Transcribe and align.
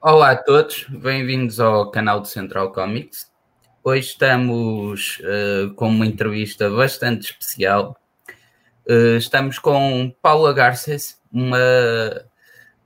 Olá 0.00 0.30
a 0.30 0.36
todos, 0.36 0.86
bem-vindos 0.88 1.58
ao 1.58 1.90
canal 1.90 2.20
de 2.20 2.28
Central 2.28 2.70
Comics. 2.70 3.28
Hoje 3.82 4.10
estamos 4.10 5.18
uh, 5.18 5.74
com 5.74 5.88
uma 5.88 6.06
entrevista 6.06 6.70
bastante 6.70 7.32
especial. 7.32 7.98
Uh, 8.88 9.16
estamos 9.16 9.58
com 9.58 10.14
Paula 10.22 10.52
Garces, 10.52 11.20
uma 11.32 11.58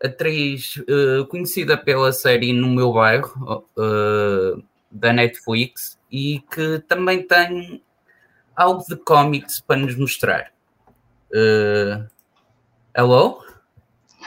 atriz 0.02 0.76
uh, 0.76 1.26
conhecida 1.26 1.76
pela 1.76 2.14
série 2.14 2.54
No 2.54 2.68
Meu 2.68 2.94
Bairro, 2.94 3.66
da 4.90 5.12
Netflix, 5.12 5.98
e 6.10 6.40
que 6.50 6.78
também 6.88 7.26
tem 7.26 7.82
algo 8.56 8.82
de 8.88 8.96
comics 8.96 9.60
para 9.60 9.76
nos 9.76 9.96
mostrar. 9.98 10.50
hello? 12.96 13.44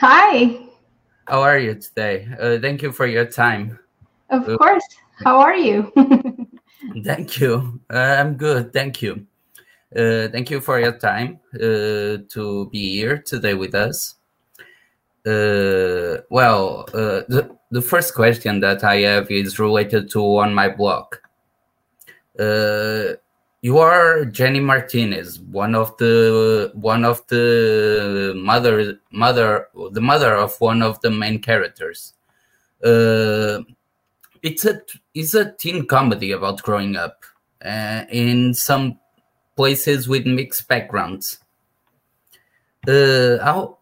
Hi! 0.00 0.65
How 1.28 1.42
are 1.42 1.58
you 1.58 1.74
today? 1.74 2.28
Uh, 2.40 2.58
thank 2.60 2.82
you 2.82 2.92
for 2.92 3.06
your 3.06 3.24
time. 3.24 3.78
Of 4.30 4.48
uh, 4.48 4.58
course. 4.58 4.84
How 5.24 5.40
are 5.40 5.56
you? 5.56 5.92
thank 7.04 7.40
you. 7.40 7.80
Uh, 7.90 8.16
I'm 8.18 8.36
good. 8.36 8.72
Thank 8.72 9.02
you. 9.02 9.26
Uh, 9.94 10.28
thank 10.28 10.50
you 10.50 10.60
for 10.60 10.78
your 10.78 10.96
time 10.98 11.40
uh, 11.54 12.22
to 12.28 12.68
be 12.70 12.92
here 12.92 13.18
today 13.18 13.54
with 13.54 13.74
us. 13.74 14.14
Uh, 15.26 16.22
well, 16.30 16.84
the, 16.92 17.56
the 17.72 17.82
first 17.82 18.14
question 18.14 18.60
that 18.60 18.84
I 18.84 18.98
have 18.98 19.28
is 19.28 19.58
related 19.58 20.08
to 20.10 20.20
On 20.22 20.54
My 20.54 20.68
Block 20.68 21.20
you 23.66 23.78
are 23.78 24.24
Jenny 24.24 24.60
Martinez, 24.60 25.40
one 25.40 25.74
of 25.74 25.96
the 25.96 26.70
one 26.74 27.04
of 27.04 27.26
the 27.26 28.32
mother 28.36 29.00
mother 29.10 29.68
the 29.90 30.00
mother 30.00 30.36
of 30.36 30.54
one 30.60 30.82
of 30.82 31.00
the 31.00 31.10
main 31.10 31.40
characters. 31.42 32.14
Uh, 32.84 33.62
it's 34.40 34.64
a 34.64 34.80
it's 35.14 35.34
a 35.34 35.50
teen 35.50 35.84
comedy 35.84 36.30
about 36.30 36.62
growing 36.62 36.94
up 36.94 37.24
uh, 37.64 38.04
in 38.08 38.54
some 38.54 39.00
places 39.56 40.06
with 40.06 40.26
mixed 40.26 40.68
backgrounds. 40.68 41.40
Uh, 42.86 43.38
how 43.42 43.75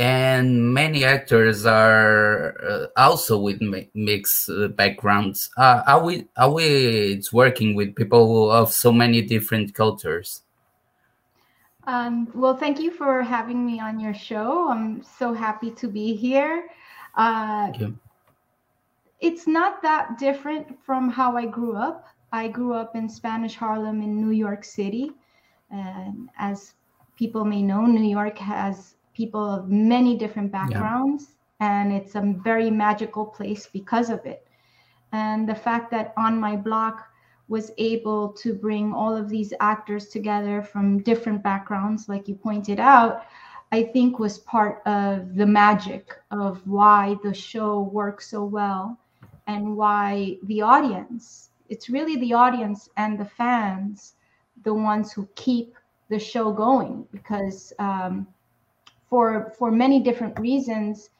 and 0.00 0.72
many 0.72 1.04
actors 1.04 1.66
are 1.66 2.56
uh, 2.64 2.86
also 2.96 3.38
with 3.38 3.60
mi- 3.60 3.90
mixed 3.92 4.48
uh, 4.48 4.68
backgrounds. 4.68 5.50
Uh, 5.58 5.82
are 5.86 6.02
we 6.02 6.26
are 6.38 6.50
we 6.50 6.64
it's 6.64 7.34
working 7.34 7.74
with 7.74 7.94
people 7.94 8.50
of 8.50 8.72
so 8.72 8.92
many 8.92 9.20
different 9.20 9.74
cultures? 9.74 10.40
Um, 11.84 12.28
well, 12.34 12.56
thank 12.56 12.80
you 12.80 12.90
for 12.90 13.22
having 13.22 13.66
me 13.66 13.78
on 13.78 14.00
your 14.00 14.14
show. 14.14 14.70
I'm 14.70 15.02
so 15.02 15.34
happy 15.34 15.70
to 15.72 15.86
be 15.86 16.14
here. 16.14 16.70
Uh, 17.14 17.70
it's 19.20 19.46
not 19.46 19.82
that 19.82 20.16
different 20.16 20.82
from 20.82 21.10
how 21.10 21.36
I 21.36 21.44
grew 21.44 21.76
up. 21.76 22.06
I 22.32 22.48
grew 22.48 22.72
up 22.72 22.96
in 22.96 23.06
Spanish 23.06 23.54
Harlem 23.54 24.00
in 24.00 24.18
New 24.18 24.32
York 24.32 24.64
City. 24.64 25.12
And 25.70 26.30
as 26.38 26.72
people 27.16 27.44
may 27.44 27.60
know, 27.60 27.84
New 27.84 28.08
York 28.08 28.38
has 28.38 28.94
people 29.14 29.44
of 29.44 29.68
many 29.68 30.16
different 30.16 30.50
backgrounds 30.50 31.28
yeah. 31.60 31.80
and 31.80 31.92
it's 31.92 32.14
a 32.14 32.34
very 32.42 32.70
magical 32.70 33.24
place 33.24 33.66
because 33.66 34.10
of 34.10 34.24
it 34.24 34.46
and 35.12 35.48
the 35.48 35.54
fact 35.54 35.90
that 35.90 36.12
on 36.16 36.38
my 36.38 36.56
block 36.56 37.08
was 37.48 37.72
able 37.78 38.28
to 38.28 38.54
bring 38.54 38.92
all 38.92 39.16
of 39.16 39.28
these 39.28 39.52
actors 39.58 40.06
together 40.08 40.62
from 40.62 41.02
different 41.02 41.42
backgrounds 41.42 42.08
like 42.08 42.28
you 42.28 42.34
pointed 42.34 42.78
out 42.78 43.24
i 43.72 43.82
think 43.82 44.18
was 44.18 44.38
part 44.38 44.82
of 44.86 45.34
the 45.34 45.46
magic 45.46 46.14
of 46.30 46.64
why 46.66 47.16
the 47.22 47.34
show 47.34 47.80
works 47.80 48.30
so 48.30 48.44
well 48.44 48.98
and 49.46 49.76
why 49.76 50.36
the 50.44 50.60
audience 50.60 51.50
it's 51.68 51.88
really 51.88 52.16
the 52.16 52.32
audience 52.32 52.88
and 52.96 53.18
the 53.18 53.24
fans 53.24 54.14
the 54.64 54.74
ones 54.74 55.12
who 55.12 55.28
keep 55.34 55.74
the 56.08 56.18
show 56.18 56.52
going 56.52 57.06
because 57.12 57.72
um, 57.78 58.26
for 59.10 59.52
for 59.58 59.70
many 59.70 60.00
different 60.00 60.38
reasons 60.38 61.10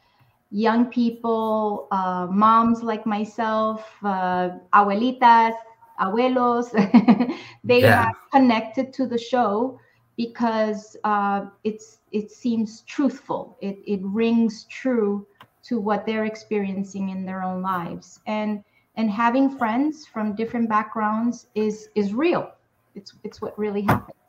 young 0.50 0.86
people 0.86 1.86
uh, 1.90 2.26
moms 2.30 2.82
like 2.82 3.04
myself 3.04 3.84
uh, 4.04 4.50
abuelitas 4.72 5.54
abuelos 6.00 6.70
they 7.64 7.82
yeah. 7.82 8.04
are 8.04 8.12
connected 8.32 8.92
to 8.92 9.06
the 9.06 9.18
show 9.18 9.78
because 10.20 10.98
uh, 11.04 11.46
it's 11.64 12.00
it 12.12 12.30
seems 12.30 12.82
truthful. 12.82 13.56
It, 13.62 13.78
it 13.86 14.00
rings 14.02 14.64
true 14.64 15.26
to 15.62 15.80
what 15.80 16.04
they're 16.04 16.26
experiencing 16.26 17.08
in 17.08 17.24
their 17.24 17.42
own 17.42 17.62
lives. 17.62 18.20
And 18.26 18.62
and 18.96 19.10
having 19.10 19.56
friends 19.56 20.06
from 20.06 20.34
different 20.34 20.68
backgrounds 20.68 21.46
is 21.54 21.88
is 21.94 22.12
real. 22.12 22.52
It's 22.94 23.14
it's 23.24 23.40
what 23.40 23.58
really 23.58 23.80
happens 23.80 24.19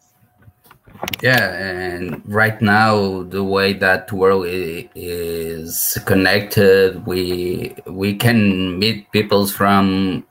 yeah, 1.22 1.54
and 1.54 2.22
right 2.26 2.62
now 2.62 3.24
the 3.24 3.44
way 3.44 3.74
that 3.74 4.12
world 4.12 4.46
is 4.48 5.98
connected, 6.06 7.06
we 7.06 7.76
we 7.86 8.16
can 8.16 8.80
meet 8.80 9.12
people 9.12 9.48
from 9.48 10.26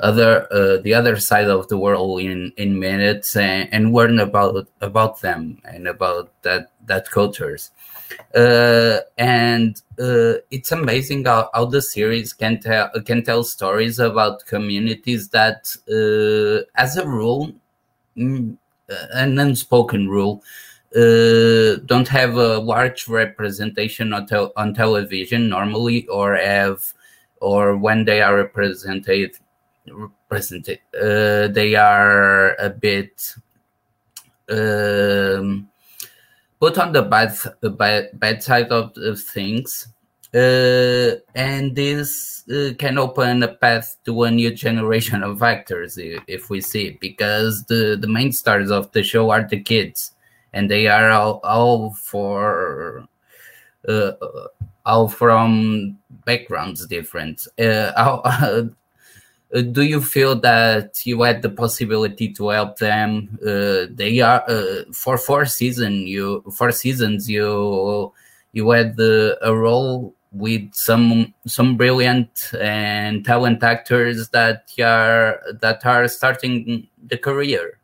other 0.00 0.46
uh, 0.52 0.78
the 0.82 0.94
other 0.94 1.18
side 1.18 1.48
of 1.48 1.68
the 1.68 1.78
world 1.78 2.20
in 2.20 2.52
in 2.56 2.78
minutes 2.78 3.36
and, 3.36 3.68
and 3.72 3.94
learn 3.94 4.18
about 4.18 4.68
about 4.80 5.20
them 5.20 5.60
and 5.64 5.88
about 5.88 6.30
that 6.42 6.70
that 6.86 7.10
cultures. 7.10 7.70
Uh, 8.34 8.98
and 9.16 9.80
uh, 9.98 10.34
it's 10.50 10.70
amazing 10.70 11.24
how, 11.24 11.48
how 11.54 11.64
the 11.64 11.80
series 11.82 12.32
can 12.32 12.60
tell 12.60 12.90
can 13.04 13.22
tell 13.24 13.42
stories 13.42 13.98
about 13.98 14.44
communities 14.46 15.30
that, 15.30 15.74
uh, 15.88 16.64
as 16.80 16.96
a 16.96 17.06
rule. 17.06 17.52
Uh, 18.90 19.06
an 19.14 19.38
unspoken 19.38 20.10
rule 20.10 20.42
uh, 20.94 21.80
don't 21.86 22.06
have 22.06 22.36
a 22.36 22.58
large 22.58 23.08
representation 23.08 24.12
on, 24.12 24.28
on 24.56 24.74
television 24.74 25.48
normally 25.48 26.06
or 26.08 26.36
have 26.36 26.92
or 27.40 27.78
when 27.78 28.04
they 28.04 28.20
are 28.20 28.36
represented 28.36 29.38
represented 29.86 30.80
uh, 31.00 31.48
they 31.48 31.74
are 31.74 32.54
a 32.56 32.68
bit 32.68 33.34
um, 34.50 35.66
put 36.60 36.76
on 36.76 36.92
the 36.92 37.02
bad, 37.02 37.34
bad, 37.78 38.10
bad 38.20 38.42
side 38.42 38.68
of, 38.68 38.92
of 38.96 39.18
things 39.18 39.88
uh, 40.34 41.14
and 41.34 41.76
this 41.76 42.42
uh, 42.50 42.72
can 42.76 42.98
open 42.98 43.42
a 43.42 43.48
path 43.48 43.96
to 44.04 44.24
a 44.24 44.30
new 44.30 44.52
generation 44.52 45.22
of 45.22 45.42
actors 45.42 45.96
if 45.96 46.50
we 46.50 46.60
see 46.60 46.98
because 47.00 47.64
the 47.64 47.96
the 48.00 48.08
main 48.08 48.32
stars 48.32 48.70
of 48.70 48.90
the 48.92 49.02
show 49.02 49.30
are 49.30 49.46
the 49.48 49.60
kids 49.60 50.12
and 50.52 50.70
they 50.70 50.88
are 50.88 51.10
all, 51.10 51.40
all 51.44 51.94
for 51.94 53.06
uh, 53.88 54.12
all 54.84 55.08
from 55.08 55.98
backgrounds 56.24 56.86
different. 56.86 57.46
Uh, 57.58 57.92
how, 57.96 58.16
uh, 58.24 58.62
do 59.70 59.82
you 59.82 60.00
feel 60.00 60.34
that 60.40 61.06
you 61.06 61.22
had 61.22 61.42
the 61.42 61.50
possibility 61.50 62.32
to 62.32 62.48
help 62.48 62.78
them? 62.78 63.38
Uh, 63.40 63.86
they 63.88 64.20
are 64.20 64.44
for 64.92 65.16
four 65.16 65.44
season 65.46 66.08
you 66.08 66.42
four 66.50 66.72
seasons 66.72 67.30
you 67.30 68.12
you 68.54 68.70
had 68.70 68.96
the, 68.96 69.36
a 69.42 69.54
role 69.54 70.14
with 70.34 70.74
some 70.74 71.32
some 71.46 71.76
brilliant 71.76 72.50
and 72.60 73.24
talent 73.24 73.62
actors 73.62 74.28
that 74.30 74.68
are 74.80 75.40
that 75.60 75.86
are 75.86 76.08
starting 76.08 76.88
the 77.06 77.16
career. 77.16 77.78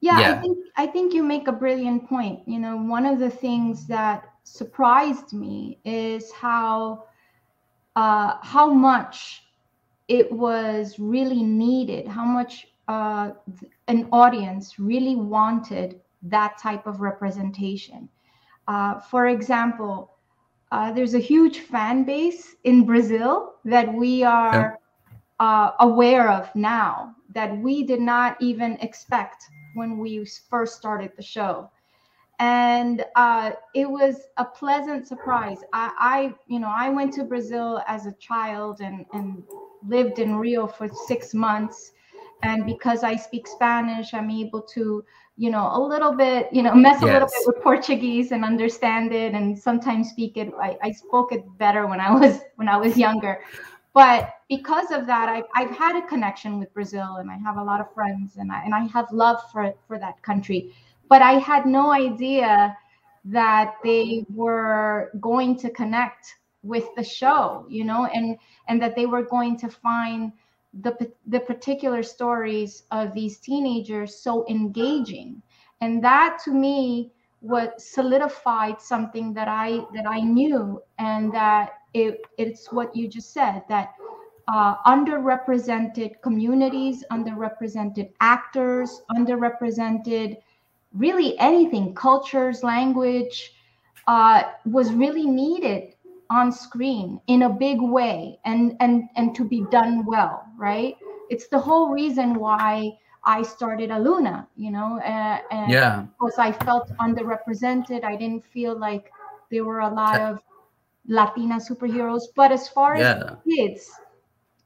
Yeah, 0.00 0.20
yeah, 0.20 0.32
i 0.32 0.40
think 0.40 0.58
i 0.76 0.86
think 0.86 1.14
you 1.14 1.22
make 1.22 1.48
a 1.48 1.52
brilliant 1.52 2.08
point. 2.08 2.40
You 2.46 2.58
know 2.58 2.76
one 2.76 3.06
of 3.06 3.18
the 3.18 3.30
things 3.30 3.86
that 3.86 4.28
surprised 4.42 5.32
me 5.32 5.78
is 5.84 6.32
how 6.32 7.04
uh, 7.94 8.36
how 8.42 8.72
much 8.72 9.44
it 10.08 10.30
was 10.30 10.98
really 10.98 11.42
needed 11.42 12.06
how 12.06 12.24
much 12.24 12.68
uh, 12.88 13.30
an 13.88 14.08
audience 14.12 14.78
really 14.78 15.16
wanted 15.16 16.00
that 16.22 16.58
type 16.58 16.86
of 16.86 17.00
representation. 17.00 18.08
Uh, 18.66 18.98
for 18.98 19.28
example 19.28 20.15
uh, 20.72 20.92
there's 20.92 21.14
a 21.14 21.18
huge 21.18 21.60
fan 21.60 22.04
base 22.04 22.56
in 22.64 22.84
Brazil 22.84 23.54
that 23.64 23.92
we 23.92 24.22
are 24.22 24.78
yeah. 25.40 25.46
uh, 25.46 25.72
aware 25.80 26.30
of 26.30 26.54
now 26.54 27.14
that 27.34 27.56
we 27.58 27.84
did 27.84 28.00
not 28.00 28.36
even 28.40 28.78
expect 28.80 29.44
when 29.74 29.98
we 29.98 30.24
first 30.48 30.76
started 30.76 31.12
the 31.16 31.22
show. 31.22 31.70
And 32.38 33.04
uh, 33.14 33.52
it 33.74 33.88
was 33.88 34.26
a 34.36 34.44
pleasant 34.44 35.06
surprise. 35.06 35.58
I, 35.72 35.92
I, 35.98 36.34
you 36.46 36.58
know, 36.58 36.72
I 36.74 36.90
went 36.90 37.12
to 37.14 37.24
Brazil 37.24 37.82
as 37.86 38.06
a 38.06 38.12
child 38.12 38.80
and, 38.80 39.06
and 39.12 39.42
lived 39.86 40.18
in 40.18 40.36
Rio 40.36 40.66
for 40.66 40.88
six 41.06 41.32
months. 41.34 41.92
and 42.42 42.66
because 42.66 43.02
I 43.02 43.16
speak 43.16 43.46
Spanish, 43.46 44.12
I'm 44.12 44.30
able 44.30 44.62
to, 44.62 45.04
you 45.36 45.50
know, 45.50 45.70
a 45.72 45.80
little 45.80 46.12
bit, 46.12 46.48
you 46.50 46.62
know, 46.62 46.74
mess 46.74 47.02
a 47.02 47.06
little 47.06 47.28
bit 47.28 47.46
with 47.46 47.62
Portuguese 47.62 48.32
and 48.32 48.44
understand 48.44 49.12
it, 49.12 49.34
and 49.34 49.58
sometimes 49.58 50.08
speak 50.08 50.36
it. 50.36 50.52
I, 50.60 50.78
I 50.82 50.92
spoke 50.92 51.32
it 51.32 51.44
better 51.58 51.86
when 51.86 52.00
I 52.00 52.10
was 52.10 52.40
when 52.56 52.68
I 52.68 52.76
was 52.76 52.96
younger, 52.96 53.40
but 53.92 54.34
because 54.48 54.90
of 54.90 55.06
that, 55.06 55.28
I've 55.28 55.44
I've 55.54 55.70
had 55.70 55.96
a 55.96 56.06
connection 56.06 56.58
with 56.58 56.72
Brazil, 56.72 57.16
and 57.16 57.30
I 57.30 57.36
have 57.36 57.56
a 57.58 57.62
lot 57.62 57.80
of 57.80 57.92
friends, 57.92 58.36
and 58.36 58.50
I 58.50 58.64
and 58.64 58.74
I 58.74 58.86
have 58.86 59.12
love 59.12 59.38
for 59.52 59.74
for 59.86 59.98
that 59.98 60.22
country. 60.22 60.72
But 61.08 61.22
I 61.22 61.32
had 61.32 61.66
no 61.66 61.92
idea 61.92 62.76
that 63.26 63.74
they 63.84 64.24
were 64.34 65.10
going 65.20 65.56
to 65.58 65.70
connect 65.70 66.36
with 66.62 66.88
the 66.96 67.04
show, 67.04 67.66
you 67.68 67.84
know, 67.84 68.06
and 68.06 68.38
and 68.68 68.80
that 68.80 68.96
they 68.96 69.06
were 69.06 69.22
going 69.22 69.58
to 69.58 69.68
find 69.68 70.32
the, 70.82 71.12
the 71.26 71.40
particular 71.40 72.02
stories 72.02 72.84
of 72.90 73.14
these 73.14 73.38
teenagers 73.38 74.16
so 74.16 74.46
engaging. 74.48 75.42
And 75.80 76.02
that 76.04 76.38
to 76.44 76.52
me 76.52 77.12
what 77.40 77.80
solidified 77.80 78.80
something 78.80 79.32
that 79.34 79.48
i 79.48 79.80
that 79.94 80.06
i 80.08 80.20
knew 80.20 80.82
and 80.98 81.32
that 81.32 81.74
it, 81.94 82.22
it's 82.38 82.72
what 82.72 82.94
you 82.94 83.08
just 83.08 83.32
said 83.32 83.62
that 83.68 83.94
uh, 84.48 84.76
underrepresented 84.86 86.20
communities 86.22 87.04
underrepresented 87.10 88.10
actors 88.20 89.02
underrepresented 89.16 90.36
really 90.94 91.38
anything 91.38 91.94
cultures 91.94 92.62
language 92.62 93.52
uh, 94.06 94.42
was 94.64 94.92
really 94.92 95.26
needed 95.26 95.94
on 96.30 96.50
screen 96.50 97.20
in 97.26 97.42
a 97.42 97.50
big 97.50 97.80
way 97.80 98.38
and 98.44 98.76
and 98.80 99.08
and 99.16 99.34
to 99.34 99.44
be 99.44 99.64
done 99.70 100.04
well 100.06 100.44
right? 100.56 100.96
It's 101.28 101.48
the 101.48 101.58
whole 101.58 101.90
reason 101.90 102.34
why 102.34 102.98
i 103.24 103.42
started 103.42 103.90
aluna 103.90 104.46
you 104.56 104.70
know 104.70 105.00
uh, 105.00 105.38
and 105.50 105.72
yeah. 105.72 106.06
because 106.18 106.38
i 106.38 106.52
felt 106.52 106.88
underrepresented. 106.98 108.04
I 108.04 108.14
didn't 108.14 108.44
feel 108.46 108.78
like 108.78 109.10
there 109.50 109.64
were 109.64 109.80
a 109.80 109.92
lot 109.92 110.20
of 110.20 110.38
latina 111.08 111.56
superheroes. 111.56 112.22
But 112.34 112.52
as 112.52 112.68
far 112.68 112.96
yeah. 112.96 113.14
as 113.14 113.36
kids 113.48 113.90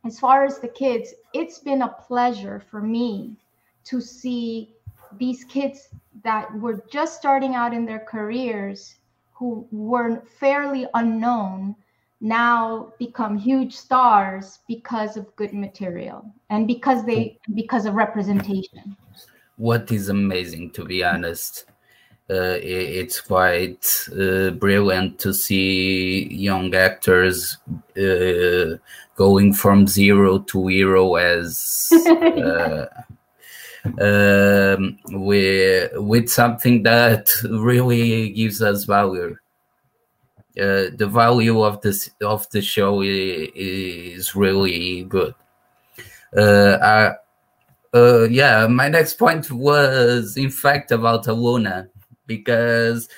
as 0.04 0.18
far 0.18 0.44
as 0.44 0.58
the 0.58 0.68
kids 0.68 1.14
it's 1.32 1.58
been 1.58 1.82
a 1.82 1.88
pleasure 1.88 2.62
for 2.70 2.80
me 2.80 3.36
to 3.84 4.00
see 4.00 4.74
these 5.18 5.44
kids 5.44 5.88
that 6.22 6.52
were 6.60 6.84
just 6.90 7.16
starting 7.16 7.54
out 7.54 7.72
in 7.74 7.84
their 7.84 8.00
careers 8.00 8.96
who 9.40 9.66
were 9.72 10.22
fairly 10.38 10.86
unknown 10.94 11.74
now 12.20 12.92
become 12.98 13.38
huge 13.38 13.74
stars 13.74 14.58
because 14.68 15.16
of 15.16 15.34
good 15.36 15.54
material 15.54 16.22
and 16.50 16.66
because 16.66 17.04
they 17.06 17.38
because 17.54 17.86
of 17.86 17.94
representation. 17.94 18.94
What 19.56 19.90
is 19.90 20.10
amazing 20.10 20.72
to 20.72 20.84
be 20.84 21.02
honest 21.02 21.64
uh, 22.30 22.58
it's 22.62 23.20
quite 23.20 24.06
uh, 24.12 24.50
brilliant 24.50 25.18
to 25.18 25.34
see 25.34 26.32
young 26.32 26.72
actors 26.74 27.56
uh, 27.96 28.76
going 29.16 29.52
from 29.52 29.86
zero 29.88 30.38
to 30.38 30.68
hero 30.68 31.16
as 31.16 31.88
uh, 32.06 32.86
um, 33.84 34.98
with 35.10 35.92
with 35.96 36.28
something 36.28 36.82
that 36.82 37.30
really 37.44 38.30
gives 38.30 38.62
us 38.62 38.84
value. 38.84 39.36
Uh, 40.58 40.90
the 40.96 41.08
value 41.08 41.62
of 41.62 41.80
this 41.80 42.10
of 42.20 42.48
the 42.50 42.60
show 42.60 43.02
is, 43.02 44.34
really 44.34 45.04
good. 45.04 45.34
Uh, 46.36 46.76
I, 46.82 47.96
uh, 47.96 48.24
yeah, 48.24 48.66
my 48.66 48.88
next 48.88 49.14
point 49.14 49.50
was 49.50 50.36
in 50.36 50.50
fact 50.50 50.92
about 50.92 51.24
Aluna 51.24 51.88
because, 52.26 53.08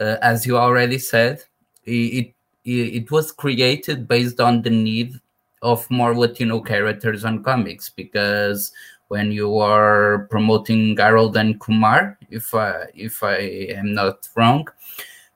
uh, 0.00 0.16
as 0.22 0.46
you 0.46 0.56
already 0.56 0.98
said, 0.98 1.42
it, 1.84 1.90
it 1.90 2.34
it 2.64 3.10
was 3.10 3.30
created 3.30 4.08
based 4.08 4.40
on 4.40 4.62
the 4.62 4.70
need 4.70 5.20
of 5.62 5.88
more 5.90 6.16
Latino 6.16 6.60
characters 6.60 7.24
on 7.24 7.42
comics 7.42 7.90
because 7.90 8.72
when 9.08 9.30
you 9.30 9.58
are 9.58 10.26
promoting 10.30 10.96
Harold 10.96 11.36
and 11.36 11.60
Kumar, 11.60 12.18
if 12.30 12.54
I 12.54 12.86
if 12.94 13.22
I 13.22 13.36
am 13.76 13.94
not 13.94 14.28
wrong, 14.34 14.68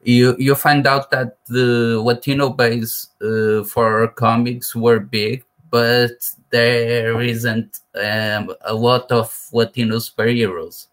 you 0.02 0.36
you 0.38 0.54
find 0.54 0.86
out 0.86 1.10
that 1.10 1.38
the 1.46 2.00
Latino 2.00 2.50
base 2.50 3.08
uh, 3.22 3.64
for 3.64 4.08
comics 4.08 4.74
were 4.74 5.00
big, 5.00 5.44
but 5.70 6.28
there 6.50 7.20
isn't 7.20 7.80
um, 7.94 8.54
a 8.62 8.74
lot 8.74 9.10
of 9.12 9.48
Latino 9.52 9.96
superheroes. 9.96 10.88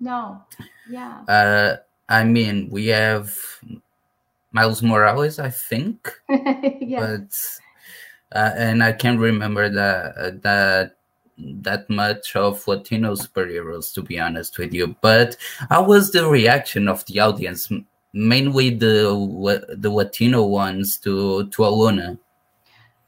No, 0.00 0.42
yeah. 0.88 1.20
Uh, 1.28 1.76
I 2.08 2.24
mean, 2.24 2.68
we 2.70 2.88
have 2.88 3.36
Miles 4.52 4.82
Morales, 4.82 5.38
I 5.38 5.50
think, 5.50 6.12
yeah. 6.28 7.00
but 7.00 7.32
uh, 8.34 8.52
and 8.56 8.82
I 8.82 8.92
can't 8.92 9.20
remember 9.20 9.68
that 9.68 10.42
that 10.42 10.96
that 11.62 11.88
much 11.90 12.36
of 12.36 12.66
Latino 12.66 13.14
superheroes, 13.14 13.92
to 13.94 14.02
be 14.02 14.18
honest 14.18 14.58
with 14.58 14.72
you. 14.72 14.96
But 15.00 15.36
how 15.68 15.84
was 15.84 16.12
the 16.12 16.26
reaction 16.26 16.88
of 16.88 17.04
the 17.06 17.20
audience, 17.20 17.70
mainly 18.12 18.70
the 18.70 19.76
the 19.78 19.90
Latino 19.90 20.44
ones, 20.44 20.96
to 20.98 21.46
to 21.48 21.62
Aluna? 21.62 22.18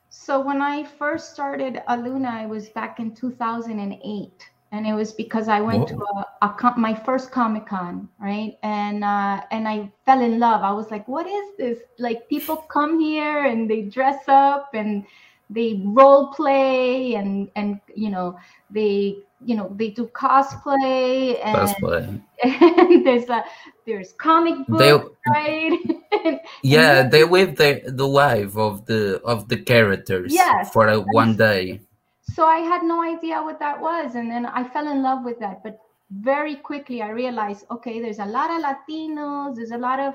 So 0.08 0.40
when 0.40 0.62
I 0.62 0.84
first 0.84 1.32
started 1.32 1.82
Aluna, 1.88 2.44
it 2.44 2.48
was 2.48 2.70
back 2.70 2.98
in 2.98 3.14
2008, 3.14 4.50
and 4.72 4.86
it 4.86 4.94
was 4.94 5.12
because 5.12 5.48
I 5.48 5.60
went 5.60 5.90
Whoa. 5.90 5.98
to 5.98 6.26
a, 6.40 6.46
a, 6.46 6.74
my 6.78 6.94
first 6.94 7.30
Comic 7.30 7.66
Con, 7.66 8.08
right? 8.18 8.56
And 8.62 9.04
uh, 9.04 9.42
and 9.50 9.68
I 9.68 9.92
fell 10.06 10.22
in 10.22 10.38
love. 10.38 10.62
I 10.62 10.72
was 10.72 10.90
like, 10.90 11.06
what 11.08 11.26
is 11.26 11.56
this? 11.58 11.78
Like 11.98 12.28
people 12.28 12.56
come 12.56 12.98
here 12.98 13.44
and 13.44 13.68
they 13.68 13.82
dress 13.82 14.24
up 14.26 14.70
and 14.72 15.04
they 15.50 15.82
role 15.84 16.28
play 16.28 17.14
and 17.14 17.50
and 17.56 17.80
you 17.94 18.10
know 18.10 18.38
they 18.70 19.16
you 19.44 19.54
know 19.54 19.70
they 19.76 19.90
do 19.90 20.06
cosplay 20.06 21.38
and, 21.44 21.56
cosplay. 21.56 22.22
and 22.42 23.06
there's 23.06 23.28
a 23.28 23.44
there's 23.86 24.12
comic 24.12 24.66
book 24.66 25.16
they, 25.26 25.30
right 25.30 26.40
yeah 26.62 27.06
they 27.06 27.24
live 27.24 27.56
the 27.56 27.82
the 27.86 28.06
life 28.06 28.56
of 28.56 28.86
the 28.86 29.20
of 29.22 29.48
the 29.48 29.56
characters 29.56 30.32
yes. 30.32 30.72
for 30.72 30.88
a, 30.88 30.98
one 30.98 31.36
day 31.48 31.80
so 32.22 32.46
i 32.46 32.58
had 32.58 32.82
no 32.82 33.02
idea 33.02 33.42
what 33.42 33.58
that 33.58 33.78
was 33.78 34.14
and 34.14 34.30
then 34.30 34.46
i 34.46 34.64
fell 34.64 34.88
in 34.90 35.02
love 35.02 35.24
with 35.24 35.38
that 35.38 35.62
but 35.62 35.78
very 36.10 36.56
quickly 36.56 37.02
i 37.02 37.10
realized 37.10 37.66
okay 37.70 38.00
there's 38.00 38.18
a 38.20 38.24
lot 38.24 38.50
of 38.50 38.62
latinos 38.64 39.56
there's 39.56 39.72
a 39.72 39.78
lot 39.78 40.00
of 40.00 40.14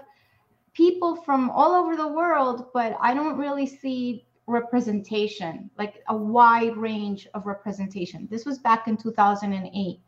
people 0.73 1.15
from 1.15 1.49
all 1.51 1.73
over 1.73 1.95
the 1.95 2.07
world 2.07 2.67
but 2.73 2.97
i 3.01 3.13
don't 3.13 3.37
really 3.37 3.67
see 3.67 4.25
representation, 4.49 5.69
like 5.77 6.03
a 6.09 6.15
wide 6.15 6.75
range 6.75 7.27
of 7.33 7.45
representation. 7.45 8.27
This 8.29 8.45
was 8.45 8.59
back 8.59 8.87
in 8.87 8.97
2008. 8.97 9.99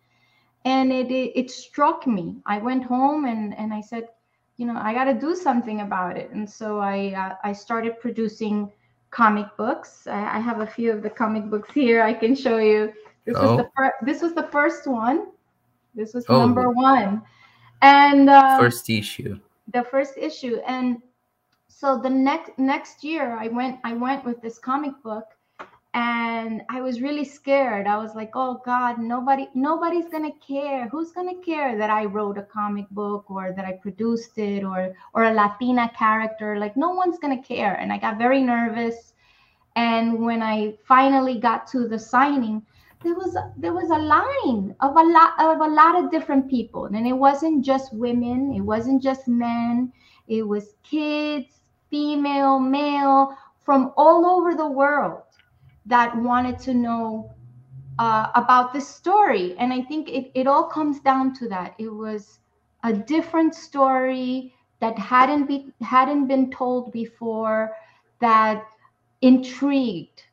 And 0.63 0.91
it, 0.91 1.11
it, 1.11 1.31
it 1.35 1.51
struck 1.51 2.05
me. 2.05 2.37
I 2.45 2.57
went 2.59 2.83
home 2.83 3.25
and, 3.25 3.57
and 3.57 3.73
I 3.73 3.81
said, 3.81 4.07
you 4.57 4.65
know, 4.65 4.77
I 4.77 4.93
got 4.93 5.05
to 5.05 5.13
do 5.13 5.35
something 5.35 5.81
about 5.81 6.17
it. 6.17 6.29
And 6.31 6.47
so 6.47 6.79
I, 6.79 7.13
uh, 7.13 7.35
I 7.43 7.53
started 7.53 7.99
producing 7.99 8.71
comic 9.11 9.45
books. 9.57 10.07
I, 10.07 10.37
I, 10.37 10.39
have 10.39 10.61
a 10.61 10.67
few 10.67 10.91
of 10.91 11.03
the 11.03 11.09
comic 11.09 11.49
books 11.49 11.71
here. 11.73 12.01
I 12.01 12.13
can 12.13 12.35
show 12.35 12.57
you. 12.57 12.93
This 13.25 13.35
oh. 13.37 13.55
was 13.55 13.57
the 13.57 13.69
first. 13.75 13.93
This 14.03 14.21
was 14.21 14.33
the 14.33 14.47
first 14.51 14.87
one. 14.87 15.27
This 15.93 16.13
was 16.13 16.25
oh. 16.29 16.39
number 16.39 16.69
one, 16.69 17.21
and 17.81 18.29
uh, 18.29 18.57
first 18.57 18.89
issue. 18.89 19.39
The 19.73 19.83
first 19.83 20.17
issue, 20.17 20.59
and 20.65 20.97
so 21.79 21.97
the 21.97 22.09
next 22.09 22.51
next 22.57 23.03
year 23.03 23.37
i 23.37 23.47
went 23.47 23.79
i 23.83 23.93
went 23.93 24.25
with 24.25 24.41
this 24.41 24.59
comic 24.59 24.91
book 25.03 25.25
and 25.93 26.61
i 26.69 26.79
was 26.79 27.01
really 27.01 27.25
scared. 27.25 27.87
I 27.87 27.97
was 27.97 28.13
like 28.15 28.31
oh 28.33 28.61
god 28.65 28.97
nobody 28.99 29.47
nobody's 29.53 30.07
gonna 30.09 30.31
care. 30.45 30.87
Who's 30.89 31.11
gonna 31.11 31.39
care 31.41 31.77
that 31.77 31.89
i 31.89 32.05
wrote 32.05 32.37
a 32.37 32.43
comic 32.43 32.89
book 32.91 33.29
or 33.29 33.53
that 33.55 33.65
i 33.65 33.73
produced 33.73 34.37
it 34.37 34.63
or 34.63 34.93
or 35.13 35.23
a 35.25 35.33
latina 35.33 35.89
character? 35.97 36.57
Like 36.57 36.77
no 36.77 36.89
one's 36.91 37.19
gonna 37.19 37.41
care. 37.41 37.75
And 37.75 37.91
i 37.91 37.97
got 37.97 38.17
very 38.17 38.41
nervous. 38.41 39.13
And 39.75 40.19
when 40.19 40.41
i 40.41 40.73
finally 40.85 41.39
got 41.39 41.67
to 41.67 41.87
the 41.87 41.99
signing 41.99 42.61
there 43.03 43.15
was 43.15 43.35
there 43.57 43.73
was 43.73 43.89
a 43.89 44.05
line 44.15 44.75
of 44.79 44.95
a 44.95 45.03
lot 45.17 45.33
of 45.39 45.59
a 45.59 45.73
lot 45.73 45.95
of 46.01 46.11
different 46.11 46.49
people. 46.49 46.85
And 46.85 47.07
it 47.07 47.17
wasn't 47.27 47.65
just 47.65 47.93
women. 47.93 48.53
It 48.53 48.61
wasn't 48.61 49.01
just 49.01 49.27
men. 49.27 49.91
It 50.27 50.47
was 50.47 50.75
kids 50.83 51.60
female, 51.91 52.59
male 52.59 53.37
from 53.63 53.93
all 53.97 54.25
over 54.25 54.55
the 54.55 54.67
world 54.67 55.21
that 55.85 56.15
wanted 56.17 56.57
to 56.59 56.73
know 56.73 57.29
uh, 57.99 58.27
about 58.33 58.73
this 58.73 58.87
story. 58.87 59.55
And 59.59 59.71
I 59.71 59.81
think 59.81 60.09
it, 60.09 60.31
it 60.33 60.47
all 60.47 60.63
comes 60.63 60.99
down 61.01 61.35
to 61.35 61.49
that. 61.49 61.75
It 61.77 61.93
was 61.93 62.39
a 62.83 62.93
different 62.93 63.53
story 63.53 64.55
that 64.79 64.97
hadn't 64.97 65.45
be 65.45 65.67
hadn't 65.81 66.25
been 66.27 66.49
told 66.49 66.91
before 66.91 67.75
that 68.19 68.65
intrigued 69.21 70.23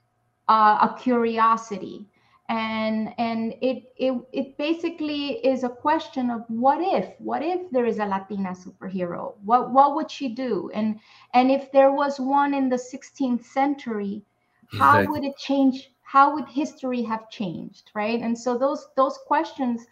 uh, 0.48 0.88
a 0.88 0.96
curiosity 0.98 2.06
and 2.48 3.10
and 3.18 3.54
it, 3.60 3.84
it 3.96 4.14
it 4.32 4.56
basically 4.58 5.38
is 5.46 5.64
a 5.64 5.68
question 5.68 6.30
of 6.30 6.42
what 6.48 6.78
if 6.80 7.08
what 7.18 7.42
if 7.42 7.70
there 7.70 7.86
is 7.86 7.98
a 7.98 8.06
latina 8.06 8.50
superhero? 8.50 9.34
What 9.44 9.72
what 9.72 9.94
would 9.94 10.10
she 10.10 10.28
do? 10.28 10.70
And 10.74 10.98
and 11.34 11.50
if 11.50 11.70
there 11.72 11.92
was 11.92 12.18
one 12.18 12.54
in 12.54 12.68
the 12.68 12.78
16th 12.78 13.44
century 13.44 14.22
how 14.66 15.02
exactly. 15.02 15.10
would 15.10 15.24
it 15.24 15.36
change 15.38 15.90
how 16.02 16.34
would 16.34 16.48
history 16.48 17.02
have 17.02 17.30
changed 17.30 17.90
right? 17.94 18.20
And 18.20 18.38
so 18.38 18.56
those 18.58 18.88
those 18.96 19.18
questions 19.26 19.86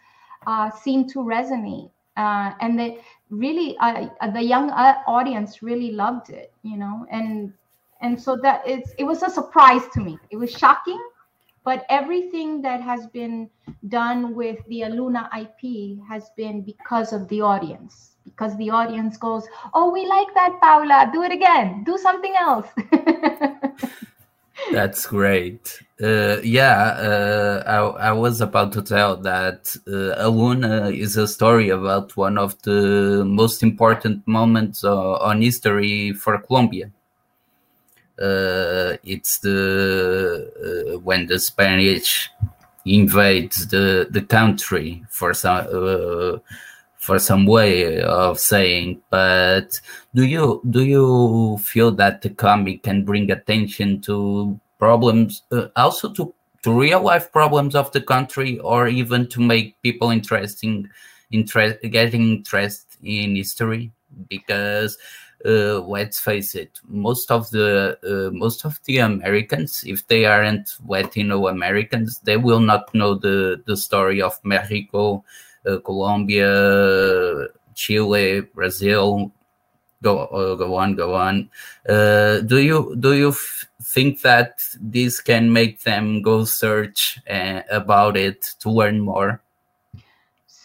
uh, 0.45 0.69
seem 0.71 1.07
to 1.09 1.19
resonate 1.19 1.91
uh, 2.17 2.51
and 2.59 2.79
that 2.79 2.93
really 3.29 3.77
uh, 3.79 4.07
the 4.33 4.41
young 4.41 4.69
uh, 4.71 4.95
audience 5.07 5.61
really 5.61 5.91
loved 5.91 6.29
it 6.29 6.51
you 6.63 6.77
know? 6.77 7.05
And 7.11 7.53
and 8.01 8.19
so 8.21 8.37
that 8.43 8.61
it's 8.65 8.93
it 8.97 9.03
was 9.03 9.21
a 9.23 9.29
surprise 9.29 9.83
to 9.93 10.01
me. 10.01 10.17
It 10.31 10.37
was 10.37 10.51
shocking 10.51 10.99
but 11.67 11.85
everything 11.89 12.61
that 12.61 12.79
has 12.81 13.07
been 13.07 13.49
done 13.89 14.33
with 14.33 14.57
the 14.69 14.79
Aluna 14.87 15.23
IP 15.43 15.99
has 16.07 16.29
been 16.37 16.61
because 16.61 17.11
of 17.11 17.27
the 17.27 17.41
audience. 17.41 18.15
Because 18.23 18.55
the 18.55 18.69
audience 18.69 19.17
goes, 19.17 19.43
"Oh, 19.73 19.91
we 19.91 20.05
like 20.07 20.31
that, 20.33 20.53
Paula. 20.61 20.99
Do 21.11 21.23
it 21.23 21.33
again. 21.33 21.83
Do 21.83 21.97
something 21.97 22.35
else." 22.39 22.69
That's 24.71 25.05
great. 25.07 25.63
Uh, 26.01 26.37
yeah, 26.41 26.79
uh, 27.09 27.63
I, 27.75 28.09
I, 28.09 28.11
was 28.11 28.41
about 28.41 28.71
to 28.73 28.81
tell 28.81 29.17
that 29.17 29.75
uh, 29.87 30.25
Aluna 30.27 30.73
is 31.05 31.17
a 31.17 31.27
story 31.27 31.69
about 31.69 32.15
one 32.15 32.37
of 32.37 32.61
the 32.61 33.23
most 33.25 33.61
important 33.61 34.25
moments 34.27 34.83
uh, 34.83 35.29
on 35.29 35.41
history 35.41 36.13
for 36.13 36.39
Colombia 36.47 36.91
it's 38.19 39.39
the 39.39 40.49
uh, 40.95 40.99
when 40.99 41.27
the 41.27 41.39
Spanish 41.39 42.29
invades 42.85 43.67
the 43.67 44.07
the 44.09 44.21
country 44.21 45.03
for 45.09 45.33
some 45.33 45.67
uh, 45.71 46.37
for 46.99 47.19
some 47.19 47.45
way 47.45 48.01
of 48.01 48.39
saying. 48.39 49.01
But 49.09 49.79
do 50.13 50.23
you 50.25 50.61
do 50.69 50.83
you 50.83 51.57
feel 51.59 51.91
that 51.91 52.21
the 52.21 52.29
comic 52.29 52.83
can 52.83 53.03
bring 53.05 53.31
attention 53.31 54.01
to 54.01 54.59
problems, 54.79 55.43
uh, 55.51 55.67
also 55.75 56.11
to 56.13 56.33
to 56.63 56.71
real 56.73 57.01
life 57.01 57.31
problems 57.31 57.75
of 57.75 57.91
the 57.91 58.01
country, 58.01 58.59
or 58.59 58.87
even 58.87 59.27
to 59.29 59.41
make 59.41 59.81
people 59.81 60.09
interesting, 60.09 60.89
interest 61.31 61.77
getting 61.81 62.37
interest 62.37 62.97
in 63.03 63.35
history? 63.35 63.91
Because 64.29 64.97
uh, 65.45 65.79
let's 65.81 66.19
face 66.19 66.55
it, 66.55 66.79
most 66.87 67.31
of 67.31 67.49
the 67.51 67.97
uh, 68.03 68.35
most 68.35 68.65
of 68.65 68.79
the 68.85 68.97
Americans, 68.99 69.83
if 69.85 70.07
they 70.07 70.25
aren't 70.25 70.71
Latino 70.87 71.47
Americans, 71.47 72.19
they 72.23 72.37
will 72.37 72.59
not 72.59 72.93
know 72.93 73.13
the 73.15 73.61
the 73.65 73.77
story 73.77 74.21
of 74.21 74.39
Mexico, 74.43 75.23
uh, 75.65 75.77
Colombia, 75.79 77.47
Chile, 77.75 78.41
Brazil. 78.41 79.31
Go 80.01 80.25
uh, 80.25 80.55
go 80.55 80.75
on, 80.75 80.95
go 80.95 81.15
on. 81.15 81.49
Uh, 81.87 82.39
do 82.41 82.57
you 82.57 82.95
do 82.99 83.13
you 83.13 83.33
think 83.81 84.21
that 84.21 84.63
this 84.79 85.21
can 85.21 85.51
make 85.51 85.81
them 85.81 86.21
go 86.21 86.45
search 86.45 87.19
uh, 87.29 87.61
about 87.69 88.17
it 88.17 88.41
to 88.59 88.69
learn 88.69 88.99
more? 88.99 89.41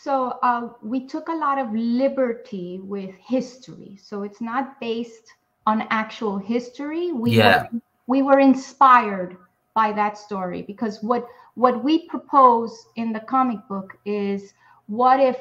So 0.02 0.38
uh, 0.42 0.70
we 0.82 1.06
took 1.06 1.28
a 1.28 1.32
lot 1.32 1.58
of 1.58 1.72
liberty 1.72 2.80
with 2.82 3.14
history. 3.24 3.96
So 4.02 4.24
it's 4.24 4.40
not 4.40 4.80
based 4.80 5.32
on 5.64 5.86
actual 5.90 6.38
history. 6.38 7.12
We 7.12 7.36
yeah. 7.36 7.68
were, 7.72 7.80
we 8.08 8.22
were 8.22 8.40
inspired 8.40 9.36
by 9.74 9.92
that 9.92 10.18
story 10.18 10.62
because 10.62 11.00
what 11.02 11.24
what 11.54 11.84
we 11.84 12.08
propose 12.08 12.86
in 12.96 13.12
the 13.12 13.20
comic 13.20 13.60
book 13.68 13.96
is 14.04 14.54
what 14.86 15.20
if 15.20 15.38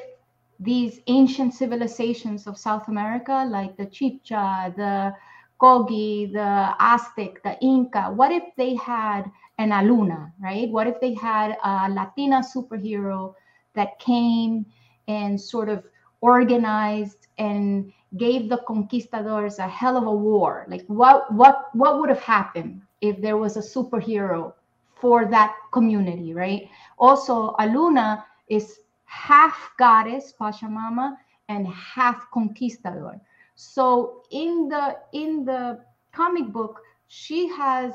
these 0.60 1.00
ancient 1.08 1.54
civilizations 1.54 2.46
of 2.46 2.56
South 2.56 2.86
America, 2.86 3.44
like 3.50 3.76
the 3.76 3.86
Chibcha, 3.86 4.76
the 4.76 5.12
Kogi, 5.60 6.32
the 6.32 6.76
Aztec, 6.78 7.42
the 7.42 7.58
Inca, 7.60 8.12
what 8.14 8.30
if 8.30 8.44
they 8.56 8.76
had 8.76 9.22
an 9.58 9.70
Aluna, 9.70 10.30
right? 10.40 10.68
What 10.68 10.86
if 10.86 11.00
they 11.00 11.14
had 11.14 11.56
a 11.64 11.90
Latina 11.90 12.42
superhero 12.42 13.34
that 13.74 13.98
came 13.98 14.66
and 15.08 15.40
sort 15.40 15.68
of 15.68 15.84
organized 16.20 17.26
and 17.38 17.92
gave 18.16 18.48
the 18.48 18.58
conquistadors 18.66 19.58
a 19.58 19.66
hell 19.68 19.96
of 19.96 20.06
a 20.06 20.12
war. 20.12 20.64
Like 20.68 20.84
what 20.86 21.32
what 21.32 21.74
what 21.74 21.98
would 21.98 22.08
have 22.08 22.22
happened 22.22 22.82
if 23.00 23.20
there 23.20 23.36
was 23.36 23.56
a 23.56 23.60
superhero 23.60 24.52
for 24.94 25.24
that 25.26 25.56
community 25.72 26.34
right? 26.34 26.68
Also 26.98 27.54
aluna 27.58 28.24
is 28.48 28.80
half 29.06 29.72
goddess 29.78 30.32
pachamama 30.38 31.16
and 31.48 31.66
half 31.68 32.30
conquistador. 32.30 33.20
So 33.56 34.22
in 34.30 34.68
the 34.68 34.98
in 35.12 35.44
the 35.44 35.80
comic 36.12 36.52
book 36.52 36.80
she 37.08 37.48
has 37.48 37.92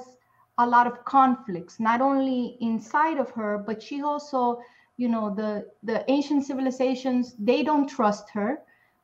a 0.60 0.65
lot 0.65 0.88
of 0.88 1.05
conflicts 1.05 1.79
not 1.79 2.01
only 2.01 2.57
inside 2.62 3.19
of 3.19 3.29
her 3.31 3.60
but 3.60 3.81
she 3.81 4.01
also 4.01 4.60
you 4.98 5.08
know 5.08 5.34
the 5.34 5.66
the 5.84 6.04
ancient 6.12 6.44
civilizations 6.46 7.36
they 7.39 7.63
don't 7.63 7.88
trust 7.88 8.30
her 8.32 8.60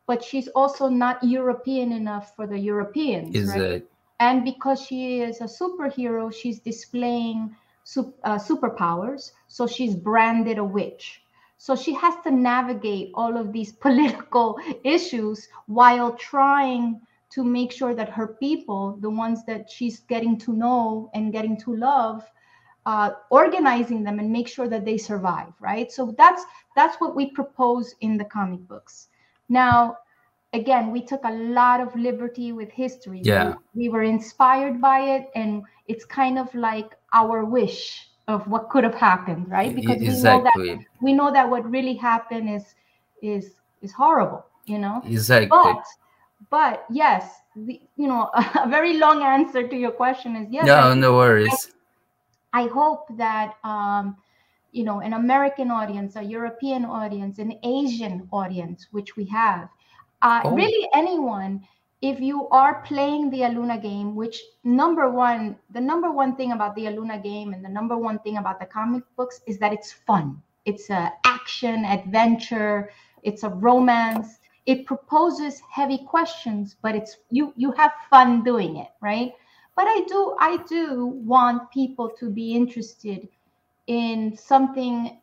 but 0.08 0.24
she's 0.24 0.48
also 0.50 0.90
not 0.90 1.24
european 1.24 1.92
enough 1.92 2.36
for 2.36 2.46
the 2.48 2.58
europeans 2.58 3.36
is 3.36 3.50
right? 3.50 3.62
it 3.62 3.92
and 4.20 4.44
because 4.44 4.82
she 4.82 5.22
is 5.22 5.42
a 5.42 5.46
superhero 5.46 6.34
she's 6.34 6.60
displaying 6.60 7.56
uh, 8.24 8.38
superpowers 8.38 9.32
so 9.48 9.68
she's 9.68 9.96
branded 9.96 10.58
a 10.58 10.64
witch 10.64 11.22
so 11.58 11.76
she 11.76 11.94
has 11.94 12.16
to 12.24 12.32
navigate 12.32 13.12
all 13.14 13.38
of 13.38 13.54
these 13.54 13.72
political 13.86 14.58
issues 14.84 15.48
while 15.68 16.14
trying 16.14 17.00
to 17.30 17.44
make 17.44 17.72
sure 17.72 17.94
that 17.96 18.10
her 18.10 18.28
people 18.28 18.98
the 19.02 19.10
ones 19.10 19.46
that 19.46 19.70
she's 19.70 20.00
getting 20.02 20.38
to 20.38 20.54
know 20.54 21.10
and 21.14 21.32
getting 21.32 21.58
to 21.58 21.76
love 21.76 22.24
uh, 22.86 23.12
organizing 23.30 24.04
them 24.04 24.20
and 24.20 24.32
make 24.32 24.48
sure 24.48 24.68
that 24.68 24.86
they 24.86 24.98
survive 24.98 25.54
right? 25.60 25.92
So 25.92 26.14
that's 26.18 26.44
that's 26.76 26.98
what 26.98 27.16
we 27.16 27.28
propose 27.32 27.96
in 28.02 28.18
the 28.18 28.26
comic 28.26 28.68
books. 28.68 29.08
Now 29.50 29.98
again 30.54 30.92
we 30.92 31.02
took 31.02 31.22
a 31.24 31.32
lot 31.32 31.80
of 31.80 31.96
liberty 31.96 32.52
with 32.52 32.72
history. 32.72 33.22
Yeah. 33.24 33.56
we, 33.74 33.88
we 33.88 33.90
were 33.90 34.04
inspired 34.04 34.82
by 34.82 35.00
it 35.00 35.30
and 35.36 35.64
it's 35.88 36.06
kind 36.06 36.38
of 36.38 36.54
like 36.54 36.96
our 37.14 37.46
wish 37.46 38.10
of 38.28 38.48
what 38.48 38.70
could 38.70 38.84
have 38.84 38.96
happened 38.96 39.50
right? 39.50 39.76
Because 39.76 40.02
exactly. 40.02 40.62
we 40.62 40.68
know 40.70 40.76
that 40.76 40.86
we 41.02 41.14
know 41.14 41.32
that 41.32 41.50
what 41.50 41.70
really 41.70 41.96
happened 41.96 42.50
is 42.50 42.76
is 43.22 43.56
is 43.82 43.94
horrible 43.94 44.46
you 44.66 44.80
know? 44.80 45.02
Exactly. 45.06 45.50
But, 45.50 45.84
but 46.50 46.86
yes 46.90 47.30
the, 47.56 47.80
you 47.96 48.08
know 48.08 48.30
a 48.64 48.68
very 48.68 48.98
long 48.98 49.24
answer 49.24 49.68
to 49.68 49.76
your 49.76 49.92
question 49.92 50.36
is 50.36 50.48
yes 50.52 50.66
no 50.66 50.94
no 50.94 51.14
worries 51.14 51.73
I 52.54 52.68
hope 52.68 53.06
that 53.18 53.56
um, 53.64 54.16
you 54.72 54.84
know 54.84 55.02
an 55.02 55.14
American 55.14 55.72
audience, 55.72 56.16
a 56.16 56.24
European 56.24 56.86
audience, 56.86 57.40
an 57.40 57.54
Asian 57.64 58.28
audience, 58.32 58.88
which 58.92 59.16
we 59.16 59.26
have, 59.26 59.70
uh, 60.22 60.42
oh. 60.46 60.56
really 60.56 60.88
anyone. 60.94 61.68
If 62.02 62.20
you 62.20 62.50
are 62.50 62.82
playing 62.82 63.30
the 63.30 63.44
Aluna 63.48 63.82
game, 63.82 64.14
which 64.14 64.42
number 64.66 65.10
one, 65.10 65.56
the 65.72 65.80
number 65.80 66.12
one 66.12 66.36
thing 66.36 66.52
about 66.52 66.76
the 66.76 66.84
Aluna 66.84 67.24
game 67.24 67.54
and 67.54 67.64
the 67.64 67.70
number 67.70 67.98
one 67.98 68.20
thing 68.20 68.36
about 68.38 68.60
the 68.60 68.66
comic 68.66 69.04
books 69.16 69.40
is 69.48 69.58
that 69.60 69.72
it's 69.72 69.94
fun. 69.94 70.42
It's 70.66 70.90
a 70.90 71.14
action 71.24 71.86
adventure. 71.86 72.92
It's 73.24 73.44
a 73.44 73.50
romance. 73.50 74.40
It 74.66 74.86
proposes 74.86 75.62
heavy 75.72 75.98
questions, 75.98 76.76
but 76.82 76.94
it's 76.94 77.18
you 77.30 77.54
you 77.56 77.72
have 77.72 77.92
fun 78.10 78.44
doing 78.44 78.78
it, 78.78 78.90
right? 79.02 79.32
But 79.76 79.86
i 79.88 80.02
do 80.08 80.36
i 80.40 80.58
do 80.68 81.06
want 81.06 81.70
people 81.72 82.10
to 82.10 82.30
be 82.30 82.54
interested 82.56 83.28
in 83.88 84.36
something 84.36 85.20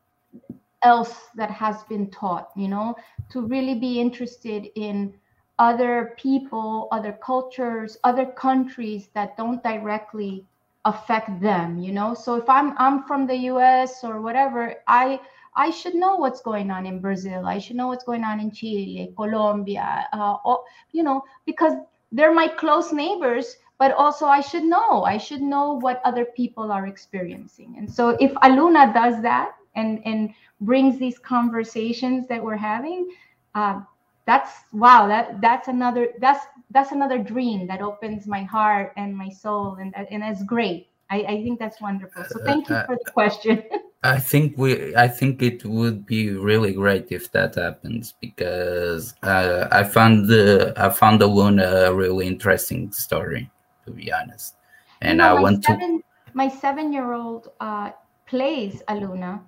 else 0.82 1.28
that 1.34 1.50
has 1.50 1.82
been 1.84 2.10
taught 2.10 2.50
you 2.56 2.68
know 2.68 2.94
to 3.30 3.42
really 3.42 3.74
be 3.74 4.00
interested 4.00 4.66
in 4.76 5.12
other 5.58 6.14
people 6.16 6.88
other 6.90 7.12
cultures 7.22 7.98
other 8.04 8.26
countries 8.26 9.08
that 9.14 9.36
don't 9.36 9.62
directly 9.62 10.44
affect 10.86 11.40
them 11.42 11.78
you 11.78 11.92
know? 11.92 12.14
So 12.14 12.36
if 12.36 12.48
i'm 12.48 12.74
i'm 12.78 13.04
from 13.04 13.26
the 13.26 13.36
us 13.36 14.02
or 14.02 14.22
whatever 14.22 14.76
i 14.88 15.20
i 15.54 15.70
should 15.70 15.94
know 15.94 16.16
what's 16.16 16.40
going 16.40 16.70
on 16.70 16.86
in 16.86 17.00
brazil. 17.00 17.46
I 17.46 17.58
should 17.58 17.76
know 17.76 17.88
what's 17.88 18.04
going 18.04 18.24
on 18.24 18.40
in 18.40 18.50
chile 18.50 19.12
colombia 19.16 20.08
uh, 20.14 20.36
or, 20.44 20.64
you 20.92 21.02
know 21.02 21.22
because 21.44 21.74
they're 22.12 22.32
my 22.32 22.48
close 22.48 22.92
neighbors 22.92 23.56
but 23.80 23.92
also 23.92 24.26
I 24.26 24.42
should 24.42 24.64
know. 24.64 25.04
I 25.04 25.16
should 25.16 25.40
know 25.40 25.72
what 25.72 26.02
other 26.04 26.26
people 26.26 26.70
are 26.70 26.86
experiencing. 26.86 27.76
And 27.78 27.90
so 27.90 28.10
if 28.20 28.30
Aluna 28.46 28.92
does 28.92 29.22
that 29.22 29.52
and 29.74 30.02
and 30.04 30.34
brings 30.60 30.98
these 30.98 31.18
conversations 31.18 32.28
that 32.28 32.44
we're 32.44 32.62
having, 32.72 33.10
uh, 33.54 33.80
that's 34.26 34.52
wow. 34.74 35.08
That 35.08 35.40
that's 35.40 35.68
another 35.68 36.10
that's 36.20 36.44
that's 36.70 36.92
another 36.92 37.18
dream 37.18 37.66
that 37.68 37.80
opens 37.80 38.26
my 38.26 38.42
heart 38.42 38.92
and 38.98 39.16
my 39.16 39.30
soul, 39.30 39.78
and 39.80 39.96
and 39.96 40.22
that's 40.22 40.44
great. 40.44 40.88
I, 41.10 41.16
I 41.22 41.42
think 41.42 41.58
that's 41.58 41.80
wonderful. 41.80 42.22
So 42.28 42.38
thank 42.44 42.68
you 42.68 42.76
uh, 42.76 42.86
for 42.86 42.96
the 43.02 43.10
question. 43.10 43.64
I 44.02 44.18
think 44.18 44.56
we. 44.56 44.94
I 44.94 45.08
think 45.08 45.42
it 45.42 45.64
would 45.64 46.06
be 46.06 46.30
really 46.30 46.72
great 46.72 47.10
if 47.10 47.32
that 47.32 47.54
happens 47.54 48.14
because 48.20 49.14
uh, 49.22 49.68
I 49.72 49.84
found 49.84 50.28
the 50.28 50.74
I 50.76 50.90
found 50.90 51.20
the 51.20 51.28
one 51.28 51.58
a 51.58 51.92
really 51.92 52.26
interesting 52.26 52.92
story, 52.92 53.50
to 53.90 53.96
be 53.96 54.12
honest. 54.12 54.56
And 55.02 55.12
you 55.12 55.16
know, 55.18 55.36
I 55.36 55.40
want 55.40 55.64
seven, 55.64 55.98
to. 55.98 56.04
My 56.34 56.48
seven-year-old 56.48 57.50
uh, 57.60 57.90
plays 58.26 58.82
Aluna. 58.88 59.40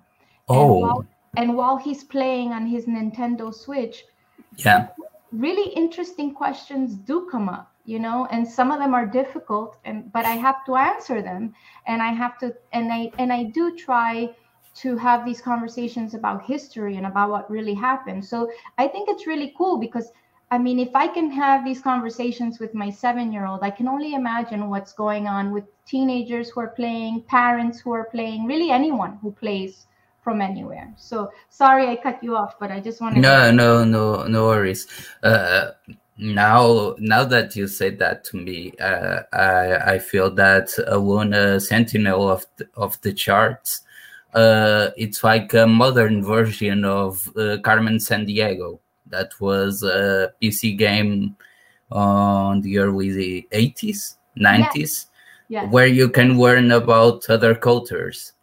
Oh. 0.49 0.73
And 0.73 0.81
while, 0.81 1.05
and 1.37 1.57
while 1.57 1.77
he's 1.77 2.03
playing 2.03 2.51
on 2.51 2.65
his 2.65 2.85
Nintendo 2.85 3.53
Switch, 3.53 4.03
yeah, 4.57 4.89
really 5.31 5.73
interesting 5.73 6.33
questions 6.33 6.95
do 6.95 7.27
come 7.31 7.49
up 7.49 7.73
you 7.85 7.99
know 7.99 8.27
and 8.31 8.47
some 8.47 8.71
of 8.71 8.79
them 8.79 8.93
are 8.93 9.05
difficult 9.05 9.77
and 9.83 10.11
but 10.13 10.25
i 10.25 10.35
have 10.35 10.63
to 10.65 10.75
answer 10.75 11.21
them 11.21 11.53
and 11.87 12.01
i 12.01 12.09
have 12.13 12.37
to 12.37 12.53
and 12.71 12.93
i 12.93 13.11
and 13.17 13.33
i 13.33 13.43
do 13.43 13.75
try 13.75 14.29
to 14.75 14.95
have 14.97 15.25
these 15.25 15.41
conversations 15.41 16.13
about 16.13 16.45
history 16.45 16.95
and 16.97 17.05
about 17.05 17.29
what 17.29 17.49
really 17.49 17.73
happened 17.73 18.23
so 18.23 18.49
i 18.77 18.87
think 18.87 19.09
it's 19.09 19.27
really 19.27 19.53
cool 19.57 19.77
because 19.77 20.11
i 20.53 20.57
mean 20.57 20.79
if 20.79 20.95
i 21.03 21.07
can 21.07 21.29
have 21.31 21.65
these 21.65 21.81
conversations 21.81 22.59
with 22.59 22.73
my 22.73 22.89
seven 22.89 23.31
year 23.35 23.45
old 23.45 23.61
i 23.69 23.71
can 23.79 23.87
only 23.87 24.13
imagine 24.13 24.69
what's 24.69 24.93
going 24.93 25.27
on 25.27 25.51
with 25.51 25.65
teenagers 25.85 26.49
who 26.49 26.59
are 26.61 26.73
playing 26.81 27.21
parents 27.37 27.79
who 27.79 27.91
are 27.91 28.05
playing 28.15 28.45
really 28.45 28.69
anyone 28.71 29.17
who 29.21 29.31
plays 29.31 29.87
from 30.23 30.41
anywhere. 30.41 30.93
So 30.97 31.31
sorry 31.49 31.87
i 31.87 31.95
cut 31.95 32.23
you 32.23 32.35
off 32.35 32.55
but 32.59 32.71
i 32.71 32.79
just 32.79 33.01
wanted 33.01 33.21
no 33.21 33.47
to- 33.47 33.51
no 33.51 33.83
no 33.83 34.23
no 34.27 34.45
worries. 34.45 34.87
Uh 35.21 35.71
now 36.17 36.95
now 36.99 37.23
that 37.23 37.55
you 37.55 37.67
said 37.67 37.97
that 37.99 38.23
to 38.23 38.37
me 38.37 38.71
uh, 38.79 39.23
i 39.33 39.93
i 39.93 39.99
feel 39.99 40.29
that 40.29 40.67
Aluna 40.87 41.59
sentinel 41.59 42.29
of 42.29 42.45
the, 42.57 42.67
of 42.75 43.01
the 43.01 43.15
shards 43.17 43.81
uh, 44.35 44.89
it's 44.95 45.23
like 45.23 45.53
a 45.53 45.65
modern 45.67 46.23
version 46.23 46.85
of 46.85 47.27
uh, 47.35 47.57
carmen 47.63 47.97
sandiego 47.97 48.79
that 49.13 49.39
was 49.39 49.83
a 49.83 50.33
pc 50.41 50.77
game 50.77 51.35
on 51.91 52.61
the 52.61 52.79
early 52.79 53.47
80s 53.51 54.17
90s 54.37 54.75
yes. 54.75 55.07
Yes. 55.49 55.71
where 55.71 55.87
you 55.87 56.09
can 56.09 56.39
learn 56.39 56.71
about 56.71 57.29
other 57.29 57.53
cultures 57.53 58.33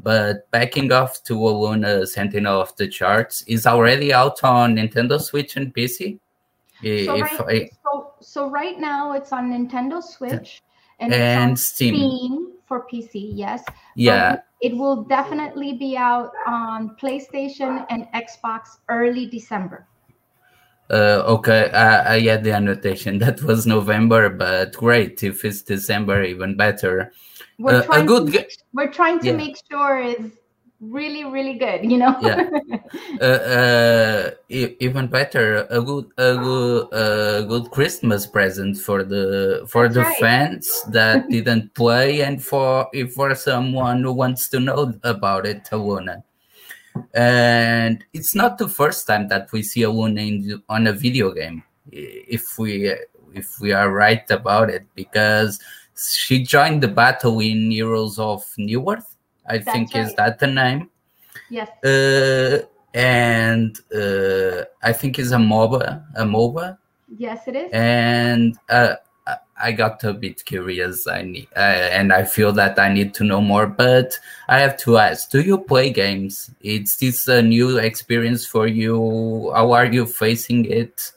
but 0.00 0.48
backing 0.50 0.92
off 0.92 1.22
to 1.24 1.34
Aluna 1.34 2.06
Sentinel 2.06 2.60
of 2.60 2.74
the 2.76 2.90
Shards 2.90 3.42
is 3.48 3.66
already 3.66 4.12
out 4.12 4.42
on 4.44 4.76
Nintendo 4.76 5.20
Switch 5.20 5.56
and 5.56 5.74
PC. 5.74 6.20
So, 6.82 7.16
if 7.16 7.40
right, 7.40 7.62
I, 7.62 7.70
so, 7.82 8.12
so 8.20 8.48
right 8.48 8.78
now 8.78 9.12
it's 9.14 9.32
on 9.32 9.50
Nintendo 9.50 10.00
Switch 10.00 10.62
and, 11.00 11.12
and 11.12 11.58
Steam. 11.58 11.94
Steam. 11.96 12.52
for 12.66 12.86
PC. 12.86 13.32
Yes. 13.34 13.64
Um, 13.66 13.74
yeah. 13.96 14.30
But 14.30 14.44
it 14.60 14.76
will 14.76 15.02
definitely 15.02 15.72
be 15.72 15.96
out 15.96 16.30
on 16.46 16.96
PlayStation 17.02 17.84
and 17.90 18.06
Xbox 18.14 18.78
early 18.88 19.26
December. 19.26 19.87
Uh, 20.90 21.22
okay, 21.26 21.70
I, 21.70 22.14
I 22.14 22.20
had 22.20 22.44
the 22.44 22.52
annotation 22.52 23.18
that 23.24 23.42
was 23.42 23.66
November, 23.66 24.30
but 24.30 24.72
great 24.74 25.22
if 25.22 25.44
it's 25.44 25.62
December, 25.62 26.22
even 26.24 26.56
better. 26.56 27.12
We're 27.58 27.80
uh, 27.80 27.82
trying 27.82 28.06
good. 28.06 28.26
To 28.26 28.32
make, 28.32 28.56
we're 28.72 28.92
trying 28.92 29.20
to 29.20 29.26
yeah. 29.26 29.36
make 29.36 29.56
sure 29.70 30.00
it's 30.00 30.36
really 30.80 31.24
really 31.24 31.54
good 31.54 31.90
you 31.90 31.98
know 31.98 32.16
yeah 32.22 32.48
uh, 33.20 33.24
uh, 33.24 34.30
even 34.48 35.08
better 35.08 35.66
a 35.70 35.82
good 35.82 36.06
a 36.18 36.36
good 36.36 36.86
a 36.92 37.44
good 37.48 37.68
christmas 37.72 38.26
present 38.28 38.78
for 38.78 39.02
the 39.02 39.66
for 39.66 39.88
That's 39.88 39.94
the 39.94 40.00
right. 40.02 40.18
fans 40.20 40.84
that 40.90 41.28
didn't 41.30 41.74
play 41.74 42.20
and 42.20 42.42
for 42.42 42.86
if 42.92 43.14
for 43.14 43.34
someone 43.34 44.04
who 44.04 44.12
wants 44.12 44.48
to 44.50 44.60
know 44.60 44.94
about 45.02 45.46
it 45.46 45.64
Aluna. 45.64 46.22
And 47.14 48.04
it's 48.12 48.34
not 48.34 48.58
the 48.58 48.68
first 48.68 49.06
time 49.06 49.28
that 49.28 49.50
we 49.52 49.62
see 49.62 49.82
Aluna 49.82 50.26
in, 50.26 50.62
on 50.68 50.86
a 50.86 50.92
video 50.92 51.32
game 51.32 51.62
if 51.90 52.58
we 52.58 52.94
if 53.34 53.60
we 53.60 53.72
are 53.72 53.90
right 53.90 54.30
about 54.30 54.70
it 54.70 54.86
because 54.94 55.58
she 55.96 56.42
joined 56.42 56.82
the 56.82 56.88
battle 56.88 57.40
in 57.40 57.70
heroes 57.70 58.18
of 58.18 58.44
Newerth 58.58 59.04
I 59.48 59.58
That's 59.58 59.72
think 59.72 59.94
right. 59.94 60.04
is 60.04 60.14
that 60.14 60.38
the 60.38 60.46
name? 60.46 60.90
Yes. 61.50 61.70
Uh, 61.82 62.66
and 62.94 63.78
uh, 63.94 64.64
I 64.82 64.92
think 64.92 65.18
it's 65.18 65.30
a 65.30 65.36
MOBA, 65.36 66.04
a 66.16 66.24
MOBA. 66.24 66.78
Yes, 67.16 67.48
it 67.48 67.56
is. 67.56 67.70
And 67.72 68.58
uh, 68.68 68.96
I 69.60 69.72
got 69.72 70.02
a 70.04 70.12
bit 70.12 70.44
curious. 70.44 71.06
I 71.06 71.22
need, 71.22 71.48
uh, 71.56 71.90
and 71.98 72.12
I 72.12 72.24
feel 72.24 72.52
that 72.52 72.78
I 72.78 72.92
need 72.92 73.14
to 73.14 73.24
know 73.24 73.40
more. 73.40 73.66
But 73.66 74.18
I 74.48 74.58
have 74.60 74.76
to 74.78 74.98
ask: 74.98 75.30
Do 75.30 75.40
you 75.40 75.58
play 75.58 75.90
games? 75.90 76.50
Is 76.60 76.96
this 76.96 77.28
a 77.28 77.42
new 77.42 77.78
experience 77.78 78.46
for 78.46 78.66
you? 78.66 79.52
How 79.54 79.72
are 79.72 79.86
you 79.86 80.06
facing 80.06 80.64
it? 80.66 81.12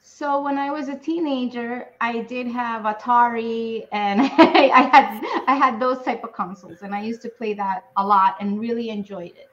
So 0.00 0.40
when 0.40 0.56
I 0.56 0.70
was 0.70 0.88
a 0.88 0.96
teenager, 0.96 1.88
I 2.00 2.22
did 2.22 2.46
have 2.46 2.84
Atari 2.84 3.86
and 3.92 4.20
I 4.38 4.88
had 4.90 5.44
I 5.46 5.54
had 5.54 5.78
those 5.78 6.02
type 6.02 6.24
of 6.24 6.32
consoles 6.32 6.80
and 6.80 6.94
I 6.94 7.02
used 7.02 7.20
to 7.22 7.28
play 7.28 7.52
that 7.54 7.90
a 7.96 8.06
lot 8.06 8.36
and 8.40 8.58
really 8.58 8.88
enjoyed 8.88 9.36
it. 9.36 9.50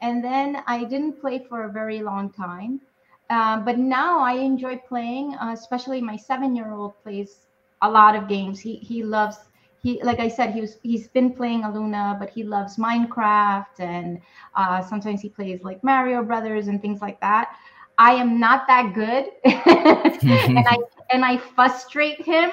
And 0.00 0.24
then 0.24 0.62
I 0.66 0.84
didn't 0.84 1.20
play 1.20 1.44
for 1.46 1.64
a 1.64 1.72
very 1.72 2.00
long 2.00 2.30
time. 2.32 2.80
Uh, 3.28 3.58
but 3.60 3.76
now 3.76 4.20
I 4.20 4.34
enjoy 4.34 4.78
playing, 4.88 5.34
uh, 5.34 5.50
especially 5.52 6.00
my 6.00 6.16
seven-year-old 6.16 6.94
plays 7.02 7.45
a 7.82 7.90
lot 7.90 8.14
of 8.16 8.28
games. 8.28 8.60
He 8.60 8.76
he 8.76 9.02
loves 9.02 9.38
he 9.82 10.02
like 10.02 10.20
I 10.20 10.28
said 10.28 10.52
he 10.52 10.60
was 10.60 10.78
he's 10.82 11.08
been 11.08 11.32
playing 11.32 11.62
Aluna, 11.62 12.18
but 12.18 12.30
he 12.30 12.42
loves 12.42 12.76
Minecraft 12.76 13.78
and 13.78 14.20
uh, 14.54 14.82
sometimes 14.82 15.20
he 15.20 15.28
plays 15.28 15.62
like 15.62 15.82
Mario 15.84 16.22
Brothers 16.22 16.68
and 16.68 16.80
things 16.80 17.00
like 17.00 17.20
that. 17.20 17.56
I 17.98 18.12
am 18.12 18.38
not 18.38 18.66
that 18.66 18.92
good, 18.94 19.26
and 19.44 20.68
I 20.68 20.76
and 21.10 21.24
I 21.24 21.38
frustrate 21.38 22.20
him. 22.20 22.50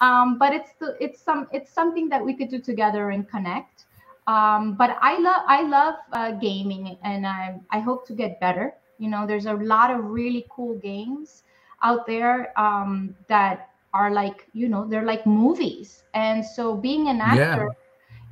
Um, 0.00 0.38
but 0.38 0.52
it's 0.52 0.72
the, 0.80 0.96
it's 1.00 1.20
some 1.20 1.46
it's 1.52 1.70
something 1.70 2.08
that 2.08 2.24
we 2.24 2.34
could 2.34 2.48
do 2.48 2.60
together 2.60 3.10
and 3.10 3.28
connect. 3.28 3.84
Um, 4.26 4.74
but 4.74 4.96
I 5.00 5.18
love 5.18 5.42
I 5.46 5.62
love 5.62 5.94
uh, 6.12 6.32
gaming, 6.32 6.98
and 7.04 7.26
I 7.26 7.60
I 7.70 7.78
hope 7.80 8.06
to 8.08 8.14
get 8.14 8.40
better. 8.40 8.74
You 8.98 9.08
know, 9.08 9.26
there's 9.26 9.46
a 9.46 9.54
lot 9.54 9.90
of 9.90 10.04
really 10.04 10.46
cool 10.50 10.76
games 10.78 11.44
out 11.82 12.06
there 12.06 12.58
um, 12.58 13.14
that 13.28 13.69
are 13.92 14.10
like 14.12 14.46
you 14.52 14.68
know 14.68 14.86
they're 14.86 15.04
like 15.04 15.26
movies, 15.26 16.04
and 16.14 16.44
so 16.44 16.74
being 16.76 17.08
an 17.08 17.20
actor. 17.20 17.68
Yeah. 17.70 17.74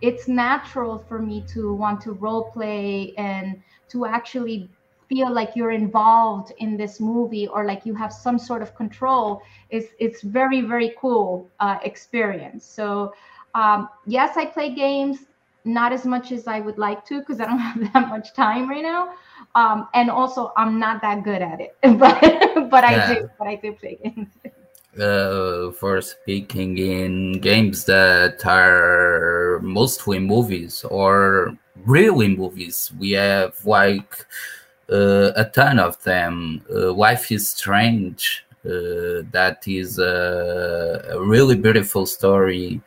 It's 0.00 0.28
natural 0.28 0.96
for 0.96 1.18
me 1.18 1.44
to 1.54 1.74
want 1.74 2.00
to 2.02 2.12
role 2.12 2.52
play 2.52 3.14
and 3.18 3.60
to 3.88 4.06
actually 4.06 4.70
feel 5.08 5.32
like 5.32 5.56
you're 5.56 5.70
involved 5.70 6.52
in 6.58 6.76
this 6.76 7.00
movie 7.00 7.48
or 7.48 7.64
like 7.64 7.86
you 7.86 7.94
have 7.94 8.12
some 8.12 8.38
sort 8.38 8.62
of 8.62 8.74
control 8.74 9.40
is 9.70 9.86
it's 9.98 10.22
very 10.22 10.60
very 10.60 10.94
cool 11.00 11.48
uh, 11.60 11.78
experience 11.82 12.64
so 12.64 13.12
um, 13.54 13.88
yes 14.06 14.36
i 14.36 14.44
play 14.44 14.74
games 14.74 15.26
not 15.64 15.92
as 15.92 16.04
much 16.04 16.30
as 16.32 16.46
i 16.46 16.60
would 16.60 16.78
like 16.78 17.04
to 17.04 17.20
because 17.20 17.40
i 17.40 17.44
don't 17.46 17.58
have 17.70 17.92
that 17.92 18.08
much 18.08 18.34
time 18.34 18.68
right 18.68 18.82
now 18.82 19.10
um, 19.54 19.88
and 19.94 20.10
also 20.10 20.52
i'm 20.56 20.78
not 20.78 21.00
that 21.00 21.24
good 21.24 21.42
at 21.42 21.60
it 21.60 21.76
but 21.98 22.20
but 22.70 22.84
yeah. 22.88 23.06
i 23.08 23.14
do 23.14 23.30
but 23.38 23.48
i 23.48 23.54
do 23.56 23.72
play 23.72 23.98
games 24.02 24.28
uh, 25.00 25.70
for 25.72 26.00
speaking 26.00 26.78
in 26.78 27.40
games 27.40 27.84
that 27.84 28.44
are 28.46 29.58
mostly 29.62 30.18
movies 30.18 30.84
or 30.84 31.56
really 31.84 32.34
movies 32.34 32.92
we 32.98 33.12
have 33.12 33.54
like 33.64 34.26
uh, 34.90 35.32
a 35.36 35.44
ton 35.44 35.78
of 35.78 36.02
them. 36.04 36.62
Uh, 36.74 36.92
Life 36.92 37.30
is 37.30 37.48
Strange, 37.50 38.44
uh, 38.64 39.22
that 39.32 39.62
is 39.66 39.98
a, 39.98 41.04
a, 41.10 41.22
really 41.22 41.56
beautiful 41.56 42.06
story. 42.06 42.80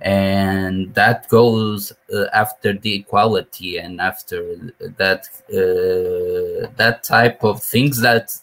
And 0.00 0.92
that 0.94 1.28
goes 1.28 1.92
uh, 2.12 2.24
after 2.32 2.72
the 2.72 2.96
equality 2.96 3.78
and 3.78 4.00
after 4.00 4.56
that 4.96 5.28
uh, 5.48 6.68
that 6.76 7.04
type 7.04 7.44
of 7.44 7.62
things 7.62 8.00
that 8.00 8.36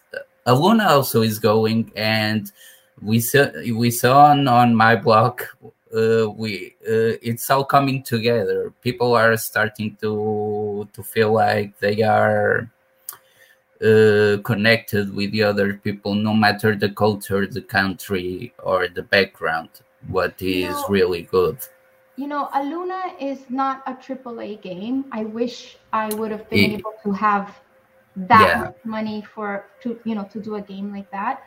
Aluna 0.47 0.87
also 0.87 1.21
is 1.21 1.37
going. 1.37 1.91
And 1.97 2.49
we 3.01 3.19
saw 3.19 3.47
we 3.75 3.91
saw 3.91 4.25
on, 4.27 4.47
On 4.47 4.75
My 4.75 4.95
Block 4.95 5.47
uh, 5.95 6.29
we 6.29 6.75
uh, 6.87 7.17
it's 7.21 7.49
all 7.49 7.65
coming 7.65 8.03
together. 8.03 8.71
People 8.81 9.15
are 9.15 9.35
starting 9.37 9.97
to 10.01 10.87
to 10.93 11.03
feel 11.03 11.33
like 11.33 11.77
they 11.79 12.01
are 12.03 12.69
uh, 13.81 14.37
connected 14.43 15.13
with 15.15 15.31
the 15.31 15.43
other 15.43 15.75
people, 15.75 16.13
no 16.13 16.33
matter 16.33 16.75
the 16.75 16.89
culture, 16.89 17.47
the 17.47 17.61
country, 17.61 18.53
or 18.63 18.87
the 18.87 19.03
background. 19.03 19.69
What 20.07 20.35
is 20.41 20.63
you 20.63 20.69
know, 20.69 20.85
really 20.89 21.23
good. 21.23 21.57
You 22.15 22.27
know, 22.27 22.49
Aluna 22.53 23.15
is 23.19 23.39
not 23.49 23.83
a 23.85 23.93
AAA 23.93 24.61
game. 24.61 25.05
I 25.11 25.25
wish 25.25 25.77
I 25.91 26.13
would 26.15 26.31
have 26.31 26.49
been 26.49 26.71
it, 26.71 26.79
able 26.79 26.93
to 27.03 27.11
have 27.11 27.59
that 28.15 28.47
yeah. 28.47 28.59
much 28.61 28.77
money 28.83 29.25
for 29.33 29.65
to 29.81 29.99
you 30.03 30.15
know 30.15 30.25
to 30.31 30.39
do 30.39 30.55
a 30.55 30.61
game 30.61 30.91
like 30.91 31.09
that. 31.11 31.43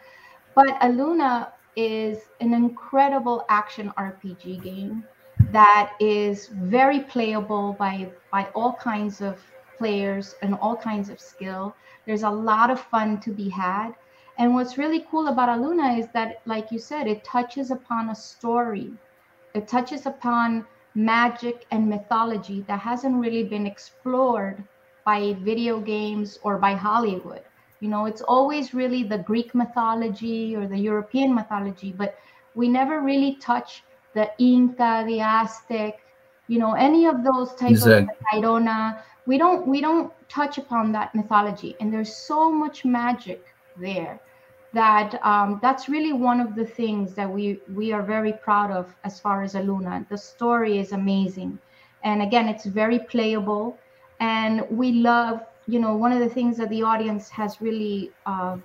But 0.55 0.81
Aluna 0.81 1.53
is 1.77 2.31
an 2.41 2.55
incredible 2.55 3.45
action 3.51 3.93
RPG 3.99 4.63
game 4.63 5.07
that 5.51 5.95
is 6.01 6.49
very 6.49 7.01
playable 7.01 7.75
by 7.75 8.13
by 8.31 8.45
all 8.55 8.73
kinds 8.75 9.21
of 9.21 9.43
players 9.77 10.35
and 10.41 10.55
all 10.55 10.77
kinds 10.77 11.11
of 11.11 11.21
skill. 11.21 11.77
There's 12.07 12.23
a 12.23 12.31
lot 12.31 12.71
of 12.71 12.81
fun 12.81 13.21
to 13.21 13.33
be 13.33 13.51
had. 13.51 13.95
And 14.39 14.55
what's 14.55 14.79
really 14.79 15.07
cool 15.11 15.29
about 15.29 15.51
Aluna 15.51 15.99
is 15.99 16.09
that, 16.15 16.41
like 16.47 16.71
you 16.71 16.79
said, 16.79 17.07
it 17.07 17.25
touches 17.25 17.71
upon 17.71 18.09
a 18.09 18.15
story. 18.15 18.93
It 19.55 19.69
touches 19.69 20.07
upon 20.07 20.67
magic 20.95 21.67
and 21.71 21.89
mythology 21.89 22.63
that 22.63 22.81
hasn't 22.81 23.17
really 23.21 23.45
been 23.45 23.67
explored 23.67 24.65
by 25.05 25.35
video 25.35 25.81
games 25.81 26.39
or 26.43 26.59
by 26.59 26.75
Hollywood. 26.75 27.43
You 27.83 27.89
know, 27.89 28.07
it's 28.07 28.23
always 28.23 28.75
really 28.75 29.03
the 29.03 29.19
Greek 29.19 29.57
mythology 29.57 30.55
or 30.55 30.69
the 30.69 30.79
European 30.79 31.35
mythology, 31.35 31.93
but 31.93 32.17
we 32.55 32.69
never 32.69 33.01
really 33.01 33.35
touch 33.37 33.83
the 34.15 34.31
Inca, 34.39 35.03
the 35.05 35.21
Aztec, 35.21 35.99
you 36.47 36.61
know, 36.61 36.75
any 36.75 37.07
of 37.07 37.25
those 37.25 37.55
types 37.57 37.83
exactly. 37.83 38.15
of 38.15 38.43
Tairona. 38.43 39.03
We 39.27 39.37
don't 39.37 39.67
we 39.67 39.81
don't 39.81 40.13
touch 40.29 40.59
upon 40.59 40.93
that 40.93 41.13
mythology, 41.13 41.75
and 41.81 41.93
there's 41.93 42.15
so 42.15 42.53
much 42.53 42.85
magic 42.85 43.45
there 43.77 44.21
that 44.73 45.19
um, 45.27 45.59
that's 45.61 45.89
really 45.89 46.13
one 46.13 46.41
of 46.41 46.55
the 46.55 46.65
things 46.65 47.15
that 47.15 47.29
we 47.29 47.59
we 47.75 47.93
are 47.93 48.03
very 48.03 48.33
proud 48.33 48.71
of 48.71 48.95
as 49.03 49.19
far 49.19 49.43
as 49.43 49.55
Aluna. 49.55 50.09
The 50.09 50.19
story 50.19 50.79
is 50.79 50.93
amazing, 50.93 51.59
and 52.05 52.23
again, 52.23 52.49
it's 52.49 52.65
very 52.65 53.01
playable, 53.01 53.77
and 54.21 54.65
we 54.71 54.93
love. 54.93 55.41
You 55.67 55.81
know, 55.81 55.95
one 55.97 56.13
of 56.13 56.21
the 56.21 56.29
things 56.29 56.57
that 56.59 56.69
the 56.71 56.83
audience 56.83 57.29
has 57.31 57.61
really 57.61 58.13
uh, 58.27 58.57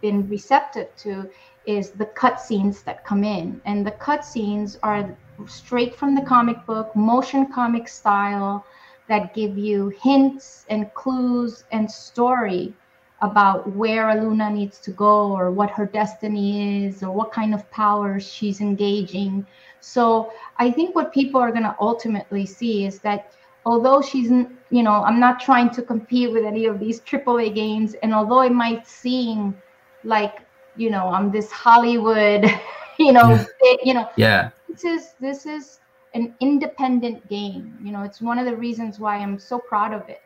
been 0.00 0.28
receptive 0.28 0.94
to 0.98 1.28
is 1.66 1.90
the 1.90 2.06
cutscenes 2.06 2.84
that 2.84 3.04
come 3.04 3.24
in, 3.24 3.60
and 3.64 3.86
the 3.86 3.92
cutscenes 3.92 4.76
are 4.82 5.16
straight 5.46 5.94
from 5.94 6.14
the 6.14 6.22
comic 6.22 6.64
book, 6.66 6.94
motion 6.94 7.52
comic 7.52 7.88
style, 7.88 8.64
that 9.08 9.34
give 9.34 9.58
you 9.58 9.88
hints 10.00 10.64
and 10.70 10.92
clues 10.94 11.64
and 11.72 11.90
story 11.90 12.72
about 13.20 13.70
where 13.74 14.06
Aluna 14.06 14.52
needs 14.52 14.78
to 14.80 14.90
go 14.90 15.32
or 15.32 15.50
what 15.50 15.70
her 15.70 15.86
destiny 15.86 16.84
is 16.86 17.02
or 17.02 17.10
what 17.10 17.32
kind 17.32 17.54
of 17.54 17.68
powers 17.70 18.26
she's 18.26 18.60
engaging. 18.60 19.46
So 19.80 20.32
I 20.58 20.70
think 20.70 20.94
what 20.94 21.12
people 21.12 21.40
are 21.40 21.50
going 21.50 21.64
to 21.64 21.76
ultimately 21.80 22.44
see 22.46 22.84
is 22.84 22.98
that 23.00 23.32
although 23.66 24.02
she's, 24.02 24.28
you 24.28 24.82
know, 24.82 25.02
I'm 25.04 25.18
not 25.18 25.40
trying 25.40 25.70
to 25.70 25.82
compete 25.82 26.30
with 26.30 26.44
any 26.44 26.66
of 26.66 26.78
these 26.78 27.00
AAA 27.00 27.54
games, 27.54 27.94
and 28.02 28.14
although 28.14 28.42
it 28.42 28.52
might 28.52 28.86
seem 28.86 29.56
like, 30.04 30.40
you 30.76 30.90
know, 30.90 31.08
I'm 31.08 31.30
this 31.30 31.50
Hollywood, 31.50 32.44
you 32.98 33.12
know, 33.12 33.44
you 33.82 33.94
know, 33.94 34.08
yeah, 34.16 34.50
this 34.68 34.84
is 34.84 35.14
this 35.20 35.46
is 35.46 35.80
an 36.14 36.34
independent 36.40 37.28
game. 37.28 37.78
You 37.82 37.92
know, 37.92 38.02
it's 38.02 38.20
one 38.20 38.38
of 38.38 38.46
the 38.46 38.56
reasons 38.56 39.00
why 39.00 39.16
I'm 39.16 39.38
so 39.38 39.58
proud 39.58 39.92
of 39.92 40.08
it. 40.08 40.22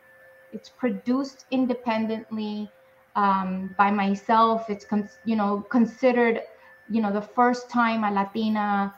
It's 0.51 0.69
produced 0.69 1.45
independently 1.51 2.69
um, 3.15 3.73
by 3.77 3.91
myself. 3.91 4.69
It's 4.69 4.85
con- 4.85 5.09
you 5.25 5.35
know 5.35 5.65
considered 5.69 6.41
you 6.89 7.01
know 7.01 7.11
the 7.11 7.21
first 7.21 7.69
time 7.69 8.03
a 8.03 8.11
Latina 8.11 8.95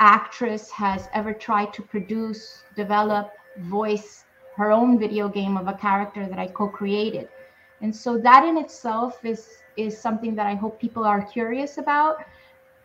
actress 0.00 0.70
has 0.70 1.08
ever 1.12 1.32
tried 1.32 1.72
to 1.74 1.82
produce, 1.82 2.62
develop, 2.74 3.32
voice 3.56 4.24
her 4.56 4.70
own 4.70 4.98
video 4.98 5.28
game 5.28 5.56
of 5.56 5.68
a 5.68 5.74
character 5.74 6.26
that 6.26 6.38
I 6.38 6.46
co-created. 6.48 7.28
And 7.80 7.94
so 7.94 8.18
that 8.18 8.44
in 8.44 8.58
itself 8.58 9.24
is 9.24 9.62
is 9.76 9.98
something 9.98 10.34
that 10.34 10.46
I 10.46 10.54
hope 10.54 10.80
people 10.80 11.04
are 11.04 11.22
curious 11.22 11.78
about. 11.78 12.16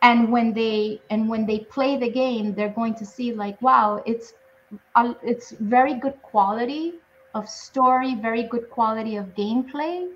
And 0.01 0.32
when 0.32 0.54
they 0.54 1.01
and 1.10 1.28
when 1.28 1.45
they 1.45 1.60
play 1.60 1.97
the 1.97 2.10
game, 2.10 2.54
they're 2.54 2.69
going 2.69 2.95
to 2.95 3.06
see 3.06 3.34
like, 3.34 3.62
wow, 3.62 4.01
it's 4.06 4.34
uh, 4.95 5.13
it's 5.23 5.51
very 5.51 5.95
good 5.95 6.21
quality 6.21 6.95
of 7.34 7.49
story, 7.49 8.15
very 8.15 8.43
good 8.43 8.69
quality 8.69 9.17
of 9.17 9.25
gameplay, 9.36 10.10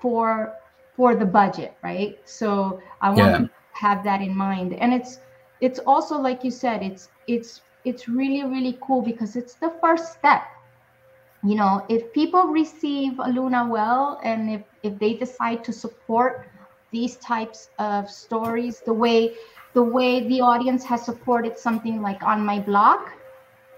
for 0.00 0.54
for 0.96 1.14
the 1.14 1.24
budget, 1.24 1.74
right? 1.82 2.18
So 2.24 2.80
I 3.00 3.10
want 3.10 3.32
yeah. 3.32 3.38
to 3.38 3.50
have 3.72 4.04
that 4.04 4.20
in 4.20 4.36
mind. 4.36 4.74
And 4.74 4.92
it's 4.92 5.18
it's 5.60 5.78
also 5.80 6.18
like 6.18 6.44
you 6.44 6.50
said, 6.50 6.82
it's 6.82 7.08
it's 7.26 7.62
it's 7.84 8.08
really 8.08 8.44
really 8.44 8.78
cool 8.82 9.02
because 9.02 9.36
it's 9.36 9.54
the 9.54 9.70
first 9.80 10.12
step. 10.12 10.42
You 11.44 11.56
know, 11.56 11.84
if 11.88 12.12
people 12.12 12.44
receive 12.46 13.14
Aluna 13.14 13.68
well 13.68 14.20
and 14.22 14.50
if 14.50 14.62
if 14.82 14.98
they 14.98 15.14
decide 15.14 15.64
to 15.64 15.72
support 15.72 16.46
these 16.92 17.16
types 17.16 17.70
of 17.78 18.10
stories 18.10 18.80
the 18.80 18.92
way 18.92 19.34
the 19.74 19.82
way 19.82 20.26
the 20.28 20.40
audience 20.40 20.84
has 20.84 21.04
supported 21.04 21.58
something 21.58 22.02
like 22.02 22.22
On 22.22 22.44
My 22.44 22.60
Block, 22.60 23.12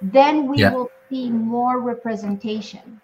then 0.02 0.46
we 0.48 0.58
yeah. 0.58 0.70
will 0.70 0.90
see 1.08 1.30
more 1.30 1.80
representation. 1.80 3.00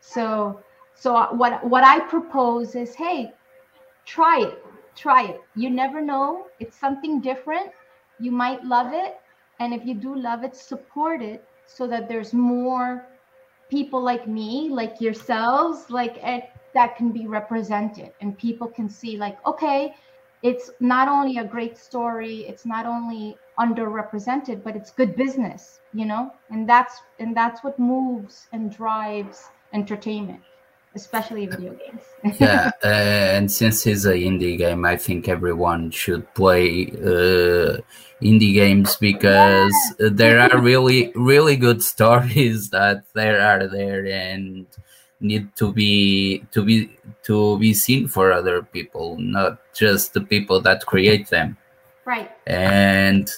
So 0.00 0.62
so 0.94 1.32
what 1.34 1.64
what 1.66 1.84
I 1.84 2.00
propose 2.00 2.74
is, 2.74 2.94
hey, 2.94 3.32
try 4.04 4.40
it, 4.42 4.64
try 4.96 5.24
it. 5.30 5.40
You 5.54 5.70
never 5.70 6.00
know. 6.00 6.46
It's 6.60 6.78
something 6.78 7.20
different. 7.20 7.70
You 8.20 8.32
might 8.32 8.64
love 8.64 8.92
it, 8.92 9.20
and 9.62 9.72
if 9.72 9.86
you 9.86 9.94
do 9.94 10.14
love 10.16 10.42
it, 10.42 10.56
support 10.56 11.22
it 11.22 11.44
so 11.66 11.86
that 11.86 12.08
there's 12.08 12.32
more 12.34 13.06
people 13.70 14.02
like 14.02 14.26
me, 14.26 14.68
like 14.70 15.00
yourselves, 15.00 15.88
like 15.88 16.18
it, 16.22 16.50
that 16.74 16.96
can 16.96 17.12
be 17.12 17.26
represented, 17.28 18.12
and 18.20 18.36
people 18.36 18.66
can 18.66 18.88
see, 18.88 19.16
like, 19.16 19.38
okay, 19.46 19.94
it's 20.42 20.70
not 20.80 21.06
only 21.08 21.38
a 21.38 21.44
great 21.44 21.78
story, 21.78 22.40
it's 22.48 22.66
not 22.66 22.86
only 22.86 23.36
underrepresented, 23.60 24.64
but 24.64 24.74
it's 24.74 24.90
good 24.90 25.14
business, 25.14 25.80
you 25.94 26.06
know, 26.06 26.32
and 26.50 26.68
that's 26.68 27.00
and 27.20 27.36
that's 27.36 27.62
what 27.62 27.78
moves 27.78 28.48
and 28.52 28.72
drives 28.72 29.50
entertainment 29.72 30.42
especially 30.94 31.46
video 31.46 31.74
games. 31.74 32.02
yeah, 32.40 32.70
uh, 32.84 32.86
and 32.86 33.50
since 33.50 33.86
it's 33.86 34.04
an 34.04 34.12
indie 34.12 34.58
game, 34.58 34.84
I 34.84 34.96
think 34.96 35.28
everyone 35.28 35.90
should 35.90 36.32
play 36.34 36.86
uh, 36.92 37.78
indie 38.20 38.54
games 38.54 38.96
because 38.96 39.74
yeah. 39.98 40.08
there 40.12 40.40
are 40.40 40.60
really, 40.60 41.12
really 41.14 41.56
good 41.56 41.82
stories 41.92 42.70
that 42.70 43.04
there 43.14 43.40
are 43.40 43.66
there 43.66 44.06
and 44.06 44.66
need 45.20 45.54
to 45.54 45.72
be 45.72 46.44
to 46.50 46.64
be 46.64 46.90
to 47.24 47.58
be 47.58 47.72
seen 47.74 48.08
for 48.08 48.32
other 48.32 48.62
people, 48.62 49.16
not 49.18 49.58
just 49.72 50.14
the 50.14 50.20
people 50.20 50.60
that 50.60 50.86
create 50.86 51.28
them. 51.28 51.56
Right. 52.04 52.30
And 52.46 53.30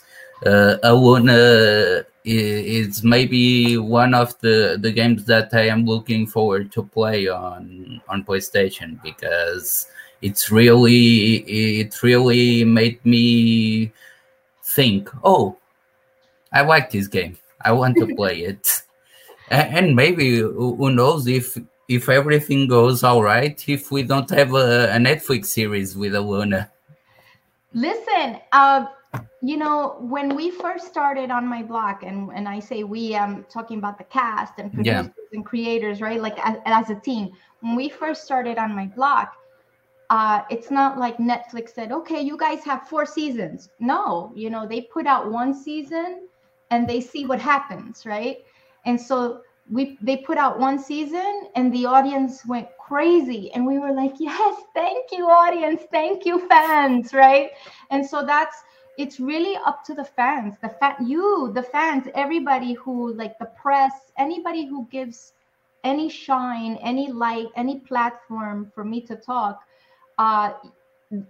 uh, 0.45 0.77
I 0.83 0.93
wanna 0.93 2.07
it's 2.25 3.03
maybe 3.03 3.77
one 3.77 4.15
of 4.15 4.39
the 4.41 4.79
the 4.81 4.91
games 4.91 5.25
that 5.27 5.53
I 5.53 5.69
am 5.69 5.85
looking 5.85 6.27
forward 6.27 6.73
to 6.73 6.83
play 6.83 7.29
on 7.29 8.01
on 8.09 8.25
PlayStation 8.25 9.03
because 9.03 9.87
it's 10.23 10.51
really 10.51 11.37
it 11.37 12.03
really 12.03 12.65
made 12.65 13.05
me 13.05 13.93
think, 14.63 15.11
oh, 15.23 15.59
I 16.51 16.63
like 16.63 16.91
this 16.91 17.09
game. 17.09 17.37
I 17.61 17.73
want 17.73 17.99
to 17.99 18.15
play 18.15 18.41
it, 18.41 18.83
and 19.51 19.95
maybe 19.95 20.39
who 20.39 20.91
knows 20.91 21.27
if 21.27 21.59
if 21.89 22.09
everything 22.09 22.69
goes 22.69 23.03
all 23.03 23.23
right, 23.23 23.63
if 23.69 23.91
we 23.91 24.03
don't 24.03 24.31
have 24.31 24.55
a, 24.55 24.95
a 24.95 24.97
Netflix 24.97 25.47
series 25.47 25.95
with 25.95 26.13
Aluna. 26.13 26.71
Listen, 27.75 28.39
uh, 28.53 28.87
you 29.43 29.57
know, 29.57 29.97
when 30.01 30.35
we 30.35 30.51
first 30.51 30.87
started 30.87 31.31
On 31.31 31.47
My 31.47 31.63
Block, 31.63 32.03
and, 32.03 32.31
and 32.35 32.49
I 32.49 32.61
say 32.61 32.85
we, 32.85 33.15
I'm 33.15 33.45
talking 33.45 33.79
about 33.79 33.99
the 33.99 34.05
cast 34.05 34.55
and 34.59 34.73
producers 34.73 35.07
yeah. 35.07 35.25
and 35.33 35.45
creators, 35.45 36.01
right? 36.01 36.21
Like 36.21 36.39
as, 36.47 36.57
as, 36.65 36.91
a 36.91 36.95
team. 36.95 37.31
When 37.61 37.77
we 37.77 37.89
first 37.89 38.25
started 38.25 38.59
On 38.59 38.75
My 38.75 38.87
Block, 38.87 39.35
uh, 40.11 40.43
it's 40.51 40.71
not 40.71 40.99
like 40.99 41.19
Netflix 41.19 41.71
said, 41.71 41.93
okay, 41.93 42.21
you 42.21 42.37
guys 42.37 42.65
have 42.65 42.89
four 42.89 43.05
seasons. 43.05 43.69
No, 43.81 44.33
you 44.35 44.51
know, 44.51 44.67
they 44.67 44.83
put 44.83 45.07
out 45.07 45.31
one 45.31 45.55
season 45.55 46.29
and 46.71 46.89
they 46.89 47.01
see 47.01 47.27
what 47.27 47.41
happens, 47.41 48.07
right? 48.07 48.39
And 48.87 49.01
so 49.01 49.43
we 49.71 49.99
they 50.03 50.19
put 50.19 50.37
out 50.37 50.59
one 50.59 50.79
season 50.79 51.49
and 51.57 51.73
the 51.73 51.87
audience 51.87 52.45
went 52.47 52.69
crazy 52.79 53.51
and 53.55 53.67
we 53.67 53.79
were 53.79 53.93
like 53.93 54.13
yes 54.19 54.63
thank 54.75 55.11
you 55.11 55.25
audience 55.27 55.83
thank 55.91 56.27
you 56.27 56.47
fans 56.49 57.15
right 57.15 57.51
and 57.91 58.05
so 58.05 58.25
that's 58.27 58.57
it's 58.97 59.19
really 59.21 59.57
up 59.67 59.85
to 59.85 59.95
the 59.95 60.05
fans 60.05 60.55
the 60.63 60.69
fa- 60.69 60.97
you 61.05 61.51
the 61.55 61.63
fans 61.63 62.07
everybody 62.15 62.75
who 62.75 63.13
like 63.15 63.39
the 63.39 63.51
press 63.61 63.93
anybody 64.19 64.67
who 64.67 64.87
gives 64.91 65.33
any 65.85 66.09
shine 66.09 66.77
any 66.77 67.11
light 67.11 67.49
any 67.57 67.81
platform 67.81 68.71
for 68.75 68.85
me 68.85 69.01
to 69.01 69.17
talk 69.17 69.61
uh 70.19 70.53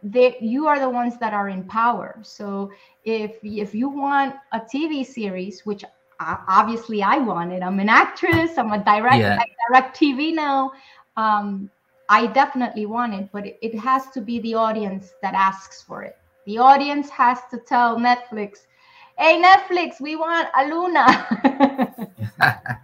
they 0.02 0.36
you 0.40 0.66
are 0.66 0.78
the 0.78 0.88
ones 0.88 1.18
that 1.18 1.34
are 1.34 1.48
in 1.48 1.64
power 1.64 2.18
so 2.22 2.70
if 3.04 3.36
if 3.42 3.74
you 3.74 3.88
want 3.88 4.34
a 4.52 4.60
tv 4.60 5.04
series 5.04 5.66
which 5.66 5.84
obviously 6.20 7.02
i 7.02 7.18
want 7.18 7.52
it 7.52 7.62
i'm 7.62 7.80
an 7.80 7.88
actress 7.88 8.56
i'm 8.56 8.72
a 8.72 8.82
direct 8.84 9.20
yeah. 9.20 9.38
I 9.38 9.46
direct 9.68 9.98
tv 9.98 10.34
now 10.34 10.72
um 11.16 11.68
i 12.08 12.26
definitely 12.26 12.86
want 12.86 13.14
it 13.14 13.28
but 13.32 13.46
it, 13.46 13.58
it 13.60 13.78
has 13.78 14.08
to 14.10 14.20
be 14.20 14.38
the 14.40 14.54
audience 14.54 15.12
that 15.22 15.34
asks 15.34 15.82
for 15.82 16.02
it 16.02 16.16
the 16.46 16.58
audience 16.58 17.08
has 17.10 17.38
to 17.50 17.58
tell 17.58 17.96
Netflix, 17.96 18.66
hey 19.18 19.42
Netflix, 19.42 20.00
we 20.00 20.16
want 20.16 20.48
Aluna. 20.52 21.06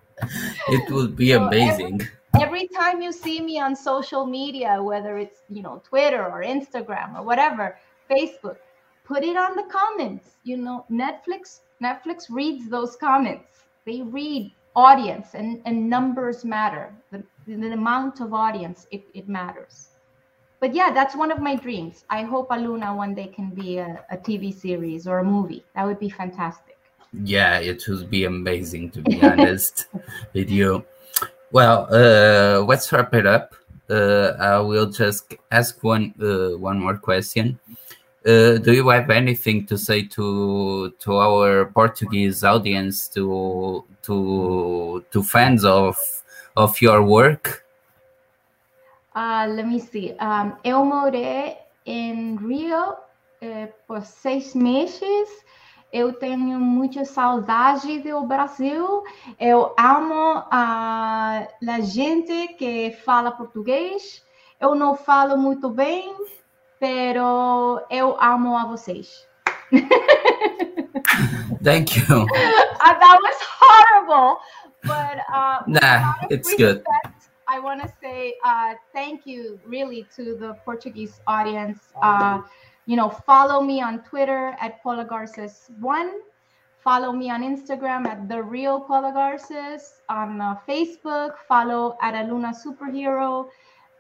it 0.69 0.91
would 0.91 1.17
be 1.17 1.31
so 1.31 1.47
amazing. 1.47 2.01
Every, 2.35 2.45
every 2.45 2.69
time 2.69 3.03
you 3.03 3.13
see 3.13 3.41
me 3.41 3.61
on 3.61 3.75
social 3.77 4.27
media, 4.27 4.83
whether 4.83 5.19
it's 5.19 5.41
you 5.49 5.63
know 5.63 5.83
Twitter 5.85 6.25
or 6.25 6.43
Instagram 6.43 7.17
or 7.17 7.23
whatever, 7.23 7.79
Facebook, 8.11 8.57
put 9.05 9.25
it 9.25 9.37
on 9.37 9.57
the 9.57 9.65
comments. 9.65 10.37
You 10.45 10.57
know, 10.57 10.85
Netflix 10.91 11.61
Netflix 11.83 12.27
reads 12.31 12.69
those 12.69 12.97
comments. 12.97 13.65
They 13.87 14.03
read 14.03 14.53
audience 14.77 15.35
and, 15.35 15.61
and 15.65 15.89
numbers 15.89 16.45
matter. 16.45 16.93
The, 17.11 17.25
the 17.47 17.73
amount 17.73 18.21
of 18.21 18.35
audience, 18.35 18.87
it, 18.91 19.03
it 19.15 19.29
matters. 19.29 19.90
But 20.61 20.75
yeah, 20.75 20.93
that's 20.93 21.17
one 21.17 21.33
of 21.33 21.41
my 21.41 21.57
dreams. 21.57 22.05
I 22.11 22.23
hope 22.23 22.51
Aluna 22.51 22.95
one 22.95 23.15
day 23.15 23.29
can 23.29 23.51
be 23.51 23.79
a, 23.79 24.05
a 24.11 24.17
TV 24.19 24.53
series 24.53 25.07
or 25.07 25.21
a 25.21 25.25
movie. 25.25 25.65
That 25.75 25.87
would 25.87 25.99
be 25.99 26.11
fantastic. 26.11 26.77
Yeah, 27.25 27.59
it 27.59 27.83
would 27.89 28.11
be 28.11 28.25
amazing 28.25 28.91
to 28.91 29.01
be 29.01 29.23
honest 29.23 29.87
with 30.35 30.51
you. 30.51 30.85
Well, 31.51 31.89
uh, 31.91 32.61
let's 32.65 32.93
wrap 32.93 33.15
it 33.15 33.27
up. 33.27 33.55
Uh, 33.89 34.37
I 34.39 34.59
will 34.61 34.87
just 34.87 35.35
ask 35.51 35.83
one 35.83 36.15
uh, 36.21 36.57
one 36.59 36.79
more 36.79 36.99
question. 36.99 37.59
Uh, 38.25 38.59
do 38.59 38.75
you 38.75 38.87
have 38.91 39.09
anything 39.09 39.67
to 39.67 39.79
say 39.79 40.03
to 40.03 40.91
to 41.01 41.17
our 41.17 41.67
Portuguese 41.73 42.45
audience, 42.45 43.09
to 43.09 43.85
to 44.03 45.05
to 45.11 45.23
fans 45.23 45.65
of 45.65 45.97
of 46.55 46.81
your 46.83 47.03
work? 47.03 47.65
Uh, 49.15 49.47
let 49.49 49.67
me 49.67 49.81
see. 49.81 50.15
Um, 50.21 50.53
eu 50.63 50.85
morei 50.85 51.57
em 51.85 52.37
Rio 52.37 52.95
eh, 53.41 53.69
por 53.87 54.03
seis 54.03 54.55
meses. 54.55 55.29
Eu 55.93 56.13
tenho 56.13 56.61
muita 56.61 57.05
saudade 57.05 57.99
do 57.99 58.23
Brasil. 58.23 59.03
Eu 59.39 59.75
amo 59.77 60.45
a, 60.51 61.49
a 61.67 61.81
gente 61.81 62.49
que 62.55 62.93
fala 63.05 63.33
português. 63.33 64.25
Eu 64.61 64.75
não 64.77 64.95
falo 64.95 65.37
muito 65.37 65.69
bem, 65.69 66.15
pero 66.79 67.85
eu 67.91 68.17
amo 68.21 68.57
a 68.57 68.67
vocês. 68.67 69.27
Thank 71.63 71.97
you. 71.97 72.05
Uh, 72.07 72.27
that 72.27 73.19
was 73.21 73.37
horrible, 73.61 74.39
but 74.85 75.19
uh, 75.33 75.63
nah, 75.67 76.15
it's 76.31 76.55
good. 76.55 76.83
I 77.51 77.59
want 77.59 77.83
to 77.83 77.93
say 78.01 78.35
uh, 78.45 78.75
thank 78.93 79.27
you 79.27 79.59
really 79.67 80.07
to 80.15 80.37
the 80.37 80.55
Portuguese 80.65 81.21
audience. 81.27 81.81
Uh, 82.01 82.43
you 82.87 82.97
know, 82.97 83.11
follow 83.11 83.61
me 83.61 83.83
on 83.83 84.03
Twitter 84.05 84.57
at 84.61 84.81
Paula 84.85 85.05
Garces 85.05 85.69
one. 85.81 86.21
Follow 86.79 87.13
me 87.13 87.29
on 87.29 87.43
Instagram 87.43 88.07
at 88.07 88.29
the 88.29 88.41
real 88.41 88.81
Paula 88.81 89.13
Garces. 89.13 90.01
On 90.09 90.41
uh, 90.41 90.57
Facebook, 90.69 91.33
follow 91.49 91.99
at 92.01 92.15
Aluna 92.15 92.55
Superhero, 92.55 93.49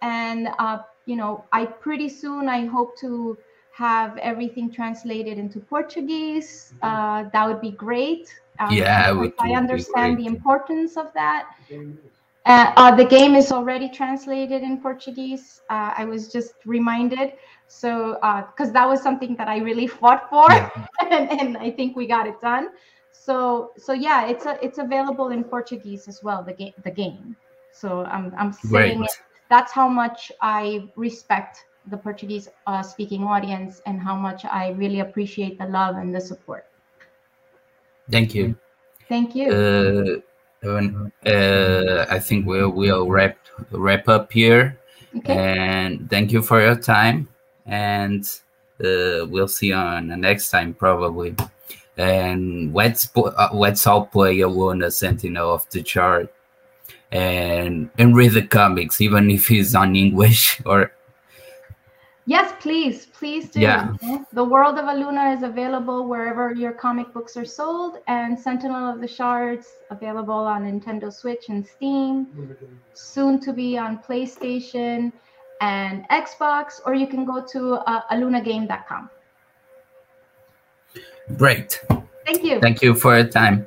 and 0.01 0.49
uh, 0.61 0.79
you 1.07 1.17
know, 1.17 1.45
I 1.53 1.67
pretty 1.67 2.09
soon 2.09 2.49
I 2.49 2.67
hope 2.67 2.97
to 2.99 3.37
have 3.73 4.17
everything 4.19 4.71
translated 4.71 5.39
into 5.39 5.59
Portuguese. 5.59 6.73
Uh, 6.83 7.25
that 7.33 7.49
would 7.49 7.61
be 7.61 7.73
great. 7.73 8.33
Um, 8.61 8.73
yeah, 8.73 9.13
I 9.41 9.55
understand 9.55 10.19
the 10.19 10.27
importance 10.27 10.97
of 10.97 11.13
that. 11.15 11.49
Uh, 12.46 12.72
uh, 12.76 12.94
the 12.94 13.05
game 13.05 13.35
is 13.35 13.53
already 13.53 13.88
translated 13.88 14.62
in 14.62 14.81
Portuguese. 14.81 15.61
Uh, 15.68 15.92
I 15.96 16.05
was 16.05 16.33
just 16.33 16.55
reminded. 16.64 17.35
So, 17.68 18.14
because 18.14 18.70
uh, 18.70 18.72
that 18.72 18.88
was 18.88 19.03
something 19.03 19.37
that 19.37 19.48
I 19.48 19.59
really 19.59 19.87
fought 19.98 20.29
for, 20.29 20.50
and, 21.00 21.31
and, 21.31 21.57
I 21.57 21.70
think 21.70 21.96
we 21.96 22.07
got 22.07 22.26
it 22.26 22.40
done. 22.40 22.70
So, 23.12 23.72
so 23.76 23.92
yeah, 23.92 24.26
it's 24.26 24.46
a, 24.46 24.59
it's 24.64 24.79
available 24.79 25.29
in 25.29 25.44
Portuguese 25.44 26.09
as 26.09 26.22
well. 26.22 26.42
The 26.42 26.55
game, 26.55 26.72
the 26.83 26.90
game. 26.90 27.37
So 27.72 28.05
I'm 28.05 28.35
I'm 28.37 28.53
saying 28.53 29.05
it 29.05 29.11
that's 29.50 29.72
how 29.72 29.88
much 29.88 30.33
I 30.40 30.88
respect 30.96 31.66
the 31.90 31.96
Portuguese 31.96 32.48
uh, 32.66 32.83
speaking 32.83 33.24
audience 33.24 33.83
and 33.85 34.00
how 34.00 34.14
much 34.14 34.44
I 34.44 34.70
really 34.70 35.00
appreciate 35.00 35.59
the 35.59 35.66
love 35.66 35.96
and 35.96 36.14
the 36.14 36.20
support. 36.20 36.66
Thank 38.11 38.35
you. 38.35 38.57
Thank 39.09 39.35
you. 39.35 40.22
Uh, 40.64 41.29
uh, 41.29 42.07
I 42.09 42.18
think 42.18 42.46
we'll, 42.46 42.70
we'll 42.70 43.09
wrap, 43.09 43.38
wrap 43.70 44.09
up 44.09 44.33
here. 44.33 44.79
Okay. 45.16 45.37
And 45.37 46.09
thank 46.09 46.33
you 46.33 46.42
for 46.42 46.61
your 46.61 46.77
time. 46.77 47.29
And 47.66 48.25
uh, 48.83 49.27
we'll 49.27 49.49
see 49.49 49.68
you 49.68 49.75
on 49.75 50.09
the 50.09 50.16
next 50.16 50.51
time, 50.51 50.75
probably. 50.75 51.35
And 51.96 52.75
let's, 52.75 53.09
uh, 53.16 53.49
let's 53.53 53.87
all 53.87 54.07
play 54.07 54.38
Aluna 54.38 54.92
Sentinel 54.92 55.55
of 55.55 55.68
the 55.70 55.85
shard 55.85 56.29
and 57.12 57.90
and 57.99 58.14
read 58.14 58.33
the 58.33 58.42
comics, 58.42 59.01
even 59.01 59.31
if 59.31 59.51
it's 59.51 59.75
on 59.75 59.96
English 59.96 60.61
or. 60.66 60.92
Yes, 62.27 62.53
please, 62.61 63.07
please 63.07 63.51
do. 63.51 63.61
Yeah. 63.61 63.95
The 64.33 64.45
World 64.45 64.79
of 64.79 64.85
Aluna 64.85 65.37
is 65.37 65.43
available 65.43 66.07
wherever 66.07 66.55
your 66.55 66.73
comic 66.73 67.13
books 67.13 67.37
are 67.37 67.45
sold, 67.45 67.99
and 68.07 68.39
Sentinel 68.39 68.93
of 68.93 69.01
the 69.01 69.09
Shards 69.09 69.67
available 69.91 70.35
on 70.35 70.63
Nintendo 70.65 71.13
Switch 71.13 71.49
and 71.49 71.67
Steam, 71.67 72.29
soon 72.95 73.41
to 73.41 73.53
be 73.53 73.79
on 73.79 73.99
PlayStation 73.99 75.13
and 75.61 76.09
Xbox, 76.09 76.81
or 76.85 76.95
you 76.95 77.07
can 77.07 77.25
go 77.25 77.45
to 77.45 77.75
uh, 77.75 78.03
alunagame.com. 78.13 79.11
Great. 81.37 81.81
Thank 82.27 82.45
you. 82.45 82.61
Thank 82.61 82.83
you 82.83 82.95
for 82.95 83.17
your 83.17 83.29
time. 83.29 83.67